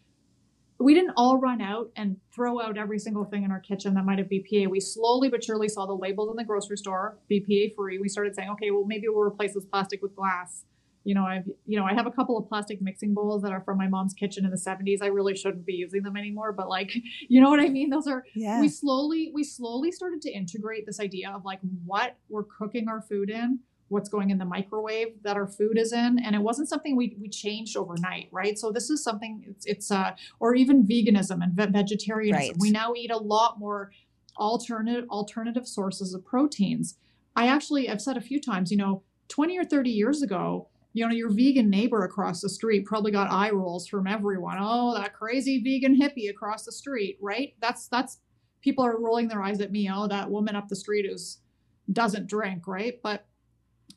we 0.78 0.94
didn't 0.94 1.14
all 1.16 1.38
run 1.38 1.62
out 1.62 1.90
and 1.96 2.18
throw 2.34 2.60
out 2.62 2.78
every 2.78 3.00
single 3.00 3.24
thing 3.24 3.44
in 3.44 3.52
our 3.52 3.62
kitchen 3.62 3.94
that 3.94 4.04
might 4.04 4.18
have 4.18 4.28
BPA. 4.28 4.68
We 4.68 4.82
slowly 4.82 5.30
but 5.30 5.42
surely 5.42 5.70
saw 5.70 5.86
the 5.86 5.94
labels 5.96 6.30
in 6.30 6.36
the 6.36 6.44
grocery 6.44 6.76
store, 6.76 7.18
BPA 7.32 7.74
free. 7.78 7.98
We 7.98 8.10
started 8.10 8.36
saying, 8.36 8.50
okay, 8.50 8.72
well, 8.72 8.84
maybe 8.84 9.08
we'll 9.08 9.24
replace 9.26 9.54
this 9.54 9.64
plastic 9.64 10.02
with 10.02 10.14
glass 10.18 10.66
you 11.06 11.14
know, 11.14 11.24
I've, 11.24 11.48
you 11.68 11.80
know, 11.80 11.86
I 11.86 11.94
have 11.94 12.08
a 12.08 12.12
couple 12.12 12.36
of 12.36 12.50
plastic 12.50 12.82
mixing 12.82 13.14
bowls 13.14 13.44
that 13.44 13.52
are 13.52 13.62
from 13.62 13.78
my 13.78 13.88
mom's 13.88 14.14
kitchen 14.14 14.44
in 14.44 14.50
the 14.50 14.58
70s. 14.58 15.04
I 15.04 15.08
really 15.08 15.36
shouldn't 15.36 15.66
be 15.66 15.74
using 15.74 16.02
them 16.02 16.18
anymore, 16.18 16.52
but 16.52 16.68
like, 16.68 16.92
you 17.30 17.40
know 17.40 17.50
what 17.50 17.60
I 17.60 17.70
mean? 17.70 17.92
Those 17.92 18.08
are, 18.08 18.26
yeah. 18.34 18.60
we 18.60 18.68
slowly, 18.68 19.32
we 19.34 19.44
slowly 19.44 19.92
started 19.92 20.22
to 20.24 20.32
integrate 20.32 20.88
this 20.88 21.00
idea 21.00 21.30
of 21.30 21.46
like 21.46 21.60
what 21.86 22.18
we're 22.28 22.44
cooking 22.44 22.90
our 22.90 23.02
food 23.02 23.30
in, 23.30 23.60
what's 23.90 24.10
going 24.10 24.32
in 24.32 24.40
the 24.40 24.46
microwave 24.46 25.10
that 25.22 25.38
our 25.38 25.48
food 25.48 25.78
is 25.78 25.94
in. 25.94 26.18
And 26.18 26.36
it 26.36 26.42
wasn't 26.42 26.70
something 26.70 26.96
we, 26.96 27.16
we 27.22 27.30
changed 27.30 27.78
overnight, 27.78 28.30
right? 28.32 28.58
So 28.58 28.72
this 28.72 28.90
is 28.90 29.04
something 29.04 29.44
it's, 29.48 29.66
it's 29.68 29.92
uh, 29.92 30.16
or 30.40 30.56
even 30.56 30.88
veganism 30.88 31.44
and 31.44 31.54
ve- 31.54 31.68
vegetarianism. 31.68 32.54
Right. 32.54 32.58
We 32.60 32.72
now 32.72 32.94
eat 32.96 33.12
a 33.12 33.18
lot 33.18 33.60
more 33.60 33.92
alternative, 34.38 35.06
alternative 35.12 35.68
sources 35.68 36.16
of 36.16 36.26
proteins. 36.26 36.98
I 37.36 37.48
actually, 37.48 37.90
I've 37.90 38.02
said 38.02 38.18
a 38.18 38.22
few 38.22 38.42
times, 38.42 38.72
you 38.72 38.78
know, 38.78 39.04
20 39.28 39.58
or 39.58 39.64
30 39.64 39.90
years 39.92 40.22
ago, 40.22 40.68
you 40.96 41.06
know, 41.06 41.14
your 41.14 41.30
vegan 41.30 41.70
neighbor 41.70 42.06
across 42.06 42.40
the 42.40 42.48
street 42.48 42.86
probably 42.86 43.12
got 43.12 43.30
eye 43.30 43.52
rolls 43.52 43.86
from 43.86 44.08
everyone. 44.08 44.56
Oh, 44.58 44.96
that 44.96 45.14
crazy 45.14 45.62
vegan 45.62 46.00
hippie 46.00 46.30
across 46.30 46.64
the 46.64 46.72
street, 46.72 47.18
right? 47.22 47.54
That's 47.60 47.90
that's 47.90 48.20
people 48.62 48.86
are 48.86 48.98
rolling 48.98 49.28
their 49.28 49.44
eyes 49.44 49.60
at 49.60 49.74
me. 49.74 49.90
Oh, 49.94 50.08
that 50.08 50.32
woman 50.32 50.56
up 50.56 50.70
the 50.70 50.76
street 50.78 51.06
who's 51.06 51.40
doesn't 51.92 52.28
drink, 52.28 52.66
right? 52.66 52.94
But 53.04 53.28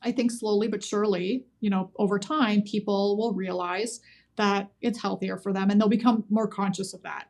I 0.03 0.11
think 0.11 0.29
slowly 0.29 0.67
but 0.67 0.83
surely, 0.83 1.45
you 1.61 1.69
know, 1.69 1.89
over 1.97 2.19
time, 2.19 2.63
people 2.63 3.15
will 3.15 3.33
realize 3.33 4.01
that 4.35 4.69
it's 4.81 5.01
healthier 5.01 5.37
for 5.37 5.53
them 5.53 5.69
and 5.69 5.79
they'll 5.79 5.87
become 5.87 6.25
more 6.29 6.49
conscious 6.49 6.93
of 6.93 7.01
that 7.03 7.29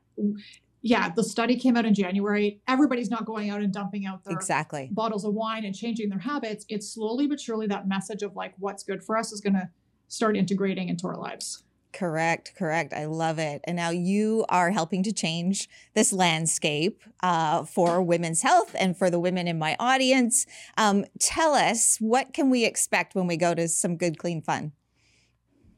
yeah, 0.82 1.10
the 1.14 1.24
study 1.24 1.56
came 1.56 1.76
out 1.76 1.86
in 1.86 1.94
January. 1.94 2.62
Everybody's 2.68 3.10
not 3.10 3.26
going 3.26 3.50
out 3.50 3.62
and 3.62 3.74
dumping 3.74 4.06
out 4.06 4.24
their 4.24 4.34
exactly 4.34 4.90
bottles 4.92 5.26
of 5.26 5.34
wine 5.34 5.66
and 5.66 5.76
changing 5.76 6.10
their 6.10 6.20
habits. 6.20 6.66
It's 6.70 6.94
slowly 6.94 7.28
but 7.28 7.40
surely 7.40 7.68
that 7.68 7.88
message 7.88 8.24
of 8.24 8.36
like 8.36 8.54
what's 8.60 8.84
good 8.84 9.04
for 9.04 9.18
us 9.18 9.32
is 9.32 9.42
going 9.42 9.54
to 9.54 9.70
start 10.08 10.38
integrating 10.38 10.90
into 10.90 11.08
our 11.08 11.18
lives. 11.18 11.64
Correct, 11.92 12.54
correct. 12.56 12.94
I 12.94 13.06
love 13.06 13.40
it. 13.40 13.62
And 13.64 13.76
now 13.76 13.90
you 13.90 14.46
are 14.48 14.70
helping 14.70 15.02
to 15.04 15.12
change 15.12 15.68
this 15.96 16.14
landscape 16.14 17.02
uh, 17.24 17.64
for 17.64 18.02
women's 18.02 18.44
health 18.44 18.76
and 18.80 18.96
for 18.96 19.10
the 19.10 19.20
women 19.20 19.48
in 19.48 19.58
my 19.58 19.76
audience. 19.80 20.46
Um, 20.78 21.06
tell 21.20 21.56
us 21.56 21.98
what 22.00 22.32
can 22.32 22.52
we 22.52 22.64
expect 22.64 23.16
when 23.16 23.26
we 23.26 23.38
go 23.38 23.56
to 23.56 23.68
some 23.68 23.98
good, 23.98 24.20
clean 24.20 24.42
fun? 24.42 24.74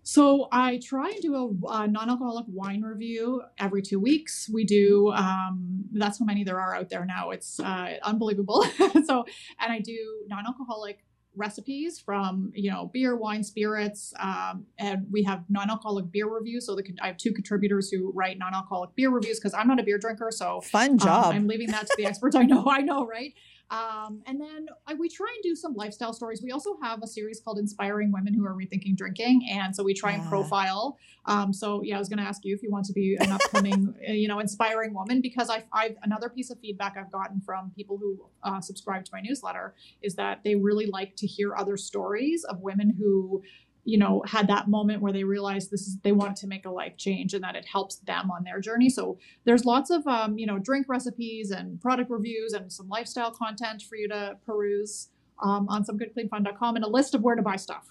So 0.03 0.47
I 0.51 0.79
try 0.83 1.09
and 1.09 1.21
do 1.21 1.35
a, 1.35 1.73
a, 1.73 1.87
non-alcoholic 1.87 2.45
wine 2.47 2.81
review 2.81 3.43
every 3.59 3.81
two 3.81 3.99
weeks. 3.99 4.49
We 4.51 4.65
do. 4.65 5.11
Um, 5.11 5.85
that's 5.93 6.19
how 6.19 6.25
many 6.25 6.43
there 6.43 6.59
are 6.59 6.75
out 6.75 6.89
there 6.89 7.05
now. 7.05 7.29
It's 7.29 7.59
uh, 7.59 7.97
unbelievable. 8.03 8.63
so, 9.05 9.25
and 9.59 9.71
I 9.71 9.79
do 9.79 10.23
non-alcoholic 10.27 11.05
recipes 11.35 11.99
from 11.99 12.51
you 12.53 12.69
know 12.71 12.89
beer, 12.91 13.15
wine, 13.15 13.43
spirits, 13.43 14.13
um, 14.19 14.65
and 14.77 15.05
we 15.11 15.23
have 15.23 15.43
non-alcoholic 15.49 16.11
beer 16.11 16.27
reviews. 16.27 16.65
So 16.65 16.75
the, 16.75 16.83
I 17.01 17.07
have 17.07 17.17
two 17.17 17.31
contributors 17.31 17.89
who 17.89 18.11
write 18.13 18.37
non-alcoholic 18.37 18.95
beer 18.95 19.09
reviews 19.09 19.39
because 19.39 19.53
I'm 19.53 19.67
not 19.67 19.79
a 19.79 19.83
beer 19.83 19.97
drinker. 19.97 20.29
So 20.31 20.61
fun 20.61 20.97
job. 20.97 21.25
Um, 21.25 21.35
I'm 21.35 21.47
leaving 21.47 21.67
that 21.71 21.87
to 21.87 21.93
the 21.97 22.05
experts. 22.05 22.35
I 22.35 22.43
know. 22.43 22.65
I 22.67 22.81
know, 22.81 23.05
right? 23.05 23.33
Um, 23.71 24.21
and 24.25 24.39
then 24.39 24.67
I, 24.85 24.95
we 24.95 25.07
try 25.07 25.27
and 25.33 25.41
do 25.41 25.55
some 25.55 25.73
lifestyle 25.73 26.11
stories. 26.11 26.41
We 26.43 26.51
also 26.51 26.77
have 26.83 27.01
a 27.01 27.07
series 27.07 27.39
called 27.39 27.57
Inspiring 27.57 28.11
Women 28.11 28.33
Who 28.33 28.45
Are 28.45 28.53
Rethinking 28.53 28.97
Drinking. 28.97 29.47
And 29.49 29.73
so 29.73 29.81
we 29.81 29.93
try 29.93 30.11
yeah. 30.11 30.19
and 30.19 30.29
profile. 30.29 30.97
Um, 31.25 31.53
so 31.53 31.81
yeah, 31.81 31.95
I 31.95 31.99
was 31.99 32.09
going 32.09 32.19
to 32.19 32.25
ask 32.25 32.43
you 32.43 32.53
if 32.53 32.61
you 32.61 32.69
want 32.69 32.85
to 32.87 32.93
be 32.93 33.17
an 33.19 33.31
upcoming, 33.31 33.95
uh, 34.09 34.11
you 34.11 34.27
know, 34.27 34.39
inspiring 34.39 34.93
woman, 34.93 35.21
because 35.21 35.49
I, 35.49 35.63
I've 35.71 35.95
another 36.03 36.27
piece 36.27 36.51
of 36.51 36.59
feedback 36.59 36.97
I've 36.97 37.11
gotten 37.11 37.39
from 37.39 37.71
people 37.73 37.97
who 37.97 38.19
uh, 38.43 38.59
subscribe 38.59 39.05
to 39.05 39.11
my 39.13 39.21
newsletter 39.21 39.73
is 40.01 40.15
that 40.15 40.41
they 40.43 40.55
really 40.55 40.87
like 40.87 41.15
to 41.17 41.27
hear 41.27 41.55
other 41.55 41.77
stories 41.77 42.43
of 42.43 42.59
women 42.59 42.93
who 42.99 43.41
you 43.83 43.97
know 43.97 44.23
had 44.27 44.47
that 44.47 44.67
moment 44.67 45.01
where 45.01 45.11
they 45.11 45.23
realized 45.23 45.71
this 45.71 45.81
is 45.81 45.97
they 45.99 46.11
wanted 46.11 46.35
to 46.37 46.47
make 46.47 46.65
a 46.65 46.69
life 46.69 46.97
change 46.97 47.33
and 47.33 47.43
that 47.43 47.55
it 47.55 47.65
helps 47.65 47.97
them 47.97 48.29
on 48.29 48.43
their 48.43 48.59
journey. 48.59 48.89
So 48.89 49.17
there's 49.45 49.65
lots 49.65 49.89
of 49.89 50.05
um, 50.07 50.37
you 50.37 50.45
know 50.45 50.59
drink 50.59 50.87
recipes 50.89 51.51
and 51.51 51.79
product 51.81 52.09
reviews 52.09 52.53
and 52.53 52.71
some 52.71 52.87
lifestyle 52.89 53.31
content 53.31 53.83
for 53.83 53.95
you 53.95 54.07
to 54.09 54.37
peruse 54.45 55.09
um, 55.41 55.67
on 55.69 55.83
somegoodcleanfun.com 55.83 56.75
and 56.75 56.85
a 56.85 56.87
list 56.87 57.15
of 57.15 57.21
where 57.21 57.35
to 57.35 57.41
buy 57.41 57.55
stuff. 57.55 57.87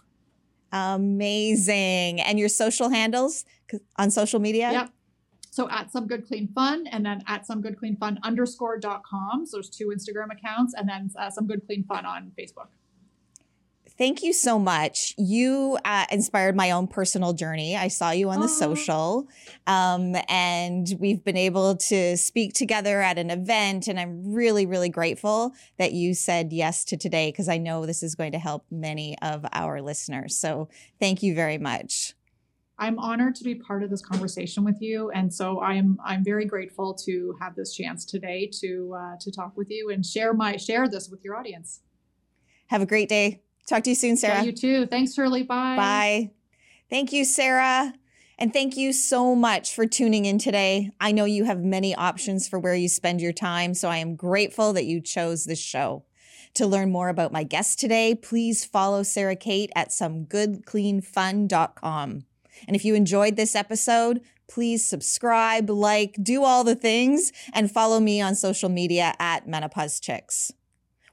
Amazing. 0.73 2.21
And 2.21 2.39
your 2.39 2.49
social 2.49 2.89
handles? 2.89 3.45
On 3.97 4.11
social 4.11 4.41
media? 4.41 4.71
Yep. 4.73 4.91
So 5.53 5.69
at 5.69 5.91
some 5.91 6.07
good 6.07 6.27
clean 6.27 6.49
fun 6.55 6.87
and 6.87 7.05
then 7.05 7.23
at 7.27 7.45
some 7.45 7.61
good 7.61 7.77
clean 7.77 7.97
fun 7.97 8.19
underscore 8.23 8.79
dot 8.79 9.03
com. 9.05 9.47
So 9.47 9.57
there's 9.57 9.69
two 9.69 9.89
instagram 9.89 10.33
accounts 10.33 10.75
and 10.77 10.89
then 10.89 11.11
uh, 11.19 11.31
some 11.31 11.47
good 11.47 11.67
clean 11.67 11.85
fun 11.85 12.07
on 12.07 12.31
facebook 12.39 12.69
Thank 14.01 14.23
you 14.23 14.33
so 14.33 14.59
much. 14.59 15.15
You 15.19 15.77
uh, 15.85 16.07
inspired 16.11 16.57
my 16.57 16.71
own 16.71 16.87
personal 16.87 17.35
journey. 17.35 17.77
I 17.77 17.89
saw 17.89 18.13
you 18.13 18.31
on 18.31 18.41
the 18.41 18.49
social, 18.49 19.29
um, 19.67 20.17
and 20.27 20.89
we've 20.99 21.23
been 21.23 21.37
able 21.37 21.77
to 21.77 22.17
speak 22.17 22.55
together 22.55 23.03
at 23.03 23.19
an 23.19 23.29
event. 23.29 23.89
And 23.89 24.01
I'm 24.01 24.33
really, 24.33 24.65
really 24.65 24.89
grateful 24.89 25.53
that 25.77 25.93
you 25.93 26.15
said 26.15 26.51
yes 26.51 26.83
to 26.87 26.97
today 26.97 27.31
because 27.31 27.47
I 27.47 27.59
know 27.59 27.85
this 27.85 28.03
is 28.03 28.15
going 28.15 28.33
to 28.33 28.39
help 28.39 28.65
many 28.71 29.19
of 29.21 29.45
our 29.53 29.83
listeners. 29.83 30.35
So 30.35 30.71
thank 30.99 31.23
you 31.23 31.35
very 31.35 31.59
much. 31.59 32.15
I'm 32.79 32.99
honored 32.99 33.35
to 33.35 33.45
be 33.45 33.55
part 33.55 33.83
of 33.83 33.91
this 33.91 34.01
conversation 34.01 34.65
with 34.65 34.81
you, 34.81 35.11
and 35.11 35.31
so 35.31 35.61
I'm 35.61 35.99
I'm 36.03 36.25
very 36.25 36.47
grateful 36.47 36.95
to 37.05 37.37
have 37.39 37.55
this 37.55 37.75
chance 37.75 38.07
today 38.07 38.51
to 38.63 38.97
uh, 38.99 39.17
to 39.21 39.31
talk 39.31 39.59
with 39.59 39.71
you 39.71 39.91
and 39.91 40.07
share 40.07 40.33
my 40.33 40.57
share 40.57 40.89
this 40.89 41.11
with 41.11 41.23
your 41.23 41.37
audience. 41.37 41.81
Have 42.69 42.81
a 42.81 42.87
great 42.87 43.11
day. 43.11 43.43
Talk 43.69 43.83
to 43.85 43.91
you 43.91 43.97
soon, 43.97 44.17
Sarah. 44.17 44.39
Yeah, 44.39 44.43
you 44.43 44.53
too. 44.53 44.87
Thanks, 44.87 45.15
Shirley. 45.15 45.43
Bye. 45.43 45.77
Bye. 45.77 46.31
Thank 46.89 47.13
you, 47.13 47.25
Sarah. 47.25 47.93
And 48.37 48.53
thank 48.53 48.77
you 48.77 48.93
so 48.93 49.35
much 49.35 49.75
for 49.75 49.87
tuning 49.87 50.25
in 50.25 50.39
today. 50.39 50.91
I 50.99 51.13
know 51.13 51.27
you 51.27 51.45
have 51.45 51.63
many 51.63 51.95
options 51.95 52.49
for 52.49 52.59
where 52.59 52.75
you 52.75 52.89
spend 52.89 53.21
your 53.21 53.35
time, 53.35 53.75
so 53.75 53.91
I 53.91 53.99
am 53.99 54.17
grateful 54.17 54.73
that 54.73 54.87
you 54.87 55.01
chose 55.01 55.45
this 55.45 55.61
show. 55.61 56.05
To 56.55 56.67
learn 56.67 56.91
more 56.91 57.11
about 57.11 57.33
my 57.33 57.45
guest 57.45 57.79
today, 57.79 58.15
please 58.15 58.65
follow 58.65 59.03
Sarah 59.03 59.37
Kate 59.37 59.71
at 59.77 59.91
somegoodcleanfun.com. 59.91 62.25
And 62.67 62.77
if 62.77 62.85
you 62.85 62.95
enjoyed 62.95 63.37
this 63.37 63.55
episode, 63.55 64.21
please 64.49 64.85
subscribe, 64.85 65.71
like, 65.71 66.17
do 66.21 66.43
all 66.43 66.65
the 66.65 66.75
things, 66.75 67.33
and 67.53 67.71
follow 67.71 68.01
me 68.01 68.21
on 68.21 68.35
social 68.35 68.69
media 68.69 69.15
at 69.21 69.47
Menopause 69.47 70.01
Chicks. 70.01 70.51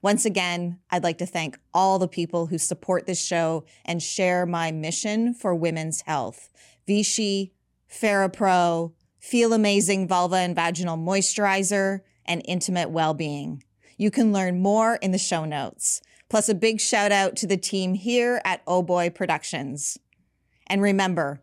Once 0.01 0.25
again, 0.25 0.79
I'd 0.89 1.03
like 1.03 1.17
to 1.17 1.25
thank 1.25 1.57
all 1.73 1.97
the 1.97 2.07
people 2.07 2.47
who 2.47 2.57
support 2.57 3.07
this 3.07 3.23
show 3.23 3.65
and 3.83 4.01
share 4.01 4.45
my 4.45 4.71
mission 4.71 5.33
for 5.33 5.55
women's 5.55 6.01
health. 6.01 6.49
Vichy, 6.85 7.53
Ferropro, 7.89 8.93
Feel 9.19 9.53
Amazing 9.53 10.07
Vulva 10.07 10.37
and 10.37 10.55
Vaginal 10.55 10.97
Moisturizer, 10.97 12.01
and 12.25 12.41
Intimate 12.45 12.91
Wellbeing. 12.91 13.63
You 13.97 14.11
can 14.11 14.31
learn 14.31 14.61
more 14.61 14.95
in 14.95 15.11
the 15.11 15.17
show 15.17 15.45
notes. 15.45 16.01
Plus, 16.29 16.49
a 16.49 16.55
big 16.55 16.79
shout 16.79 17.11
out 17.11 17.35
to 17.37 17.47
the 17.47 17.57
team 17.57 17.93
here 17.93 18.41
at 18.43 18.61
Oh 18.67 18.83
Boy 18.83 19.09
Productions. 19.09 19.97
And 20.67 20.81
remember, 20.81 21.41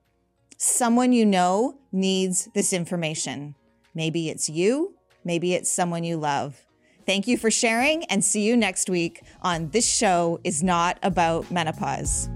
someone 0.58 1.12
you 1.12 1.24
know 1.24 1.78
needs 1.90 2.48
this 2.54 2.72
information. 2.72 3.54
Maybe 3.94 4.28
it's 4.28 4.48
you, 4.48 4.94
maybe 5.24 5.54
it's 5.54 5.70
someone 5.70 6.04
you 6.04 6.16
love. 6.16 6.64
Thank 7.06 7.26
you 7.26 7.36
for 7.36 7.50
sharing 7.50 8.04
and 8.04 8.24
see 8.24 8.46
you 8.46 8.56
next 8.56 8.88
week 8.88 9.22
on 9.42 9.68
This 9.68 9.86
Show 9.86 10.40
is 10.42 10.62
Not 10.62 10.98
About 11.02 11.50
Menopause. 11.50 12.30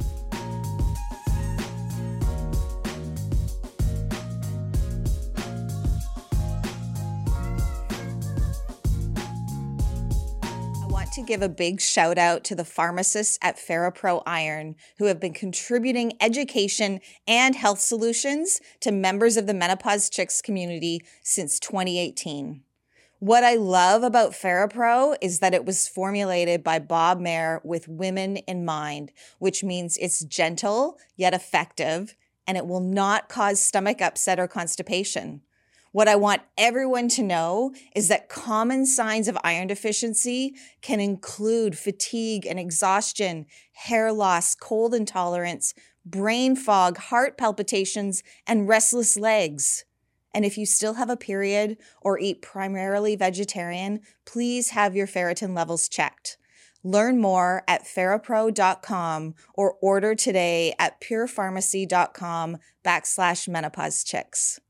I 10.83 10.87
want 10.87 11.13
to 11.13 11.23
give 11.23 11.41
a 11.41 11.49
big 11.49 11.81
shout 11.81 12.19
out 12.19 12.45
to 12.45 12.55
the 12.55 12.67
pharmacists 12.67 13.39
at 13.41 13.57
Ferropro 13.57 14.23
Iron 14.27 14.77
who 14.99 15.07
have 15.07 15.19
been 15.19 15.33
contributing 15.33 16.13
education 16.21 17.01
and 17.27 17.57
health 17.57 17.81
solutions 17.81 18.61
to 18.81 18.93
members 18.93 19.39
of 19.39 19.47
the 19.47 19.55
Menopause 19.55 20.11
Chicks 20.11 20.43
community 20.43 21.01
since 21.23 21.59
2018. 21.59 22.65
What 23.21 23.43
I 23.43 23.57
love 23.57 24.05
about 24.05 24.31
Ferropro 24.31 25.17
is 25.21 25.41
that 25.41 25.53
it 25.53 25.65
was 25.65 25.89
formulated 25.89 26.63
by 26.63 26.79
Bob 26.79 27.19
Mayer 27.19 27.61
with 27.65 27.89
women 27.89 28.37
in 28.37 28.65
mind, 28.65 29.11
which 29.41 29.65
means 29.65 29.97
it's 29.97 30.25
gentle 30.25 30.99
yet 31.17 31.35
effective 31.35 32.15
and 32.47 32.57
it 32.57 32.69
will 32.69 32.81
not 32.81 33.29
cause 33.29 33.59
stomach 33.59 34.01
upset 34.01 34.39
or 34.39 34.47
constipation. 34.47 35.41
What 35.91 36.07
I 36.07 36.15
want 36.15 36.43
everyone 36.57 37.09
to 37.09 37.25
know 37.25 37.75
is 37.93 38.07
that 38.07 38.29
common 38.29 38.87
signs 38.87 39.27
of 39.27 39.37
iron 39.43 39.67
deficiency 39.67 40.55
can 40.81 41.01
include 41.01 41.77
fatigue 41.77 42.47
and 42.47 42.61
exhaustion, 42.61 43.47
hair 43.73 44.13
loss, 44.13 44.55
cold 44.55 44.95
intolerance, 44.95 45.75
brain 46.07 46.55
fog, 46.55 46.99
heart 46.99 47.37
palpitations, 47.37 48.23
and 48.47 48.69
restless 48.69 49.17
legs. 49.17 49.85
And 50.35 50.45
if 50.45 50.59
you 50.59 50.67
still 50.67 50.95
have 50.95 51.11
a 51.11 51.17
period 51.17 51.79
or 52.01 52.19
eat 52.19 52.43
primarily 52.43 53.17
vegetarian, 53.17 54.01
please 54.25 54.71
have 54.71 54.95
your 54.95 55.07
ferritin 55.07 55.57
levels 55.57 55.89
checked. 55.89 56.37
Learn 56.85 57.21
more 57.21 57.65
at 57.67 57.85
ferropro.com 57.85 59.35
or 59.55 59.77
order 59.83 60.15
today 60.15 60.75
at 60.79 61.01
purepharmacy.com 61.01 62.59
backslash 62.85 63.49
menopause 63.49 64.05
chicks. 64.05 64.61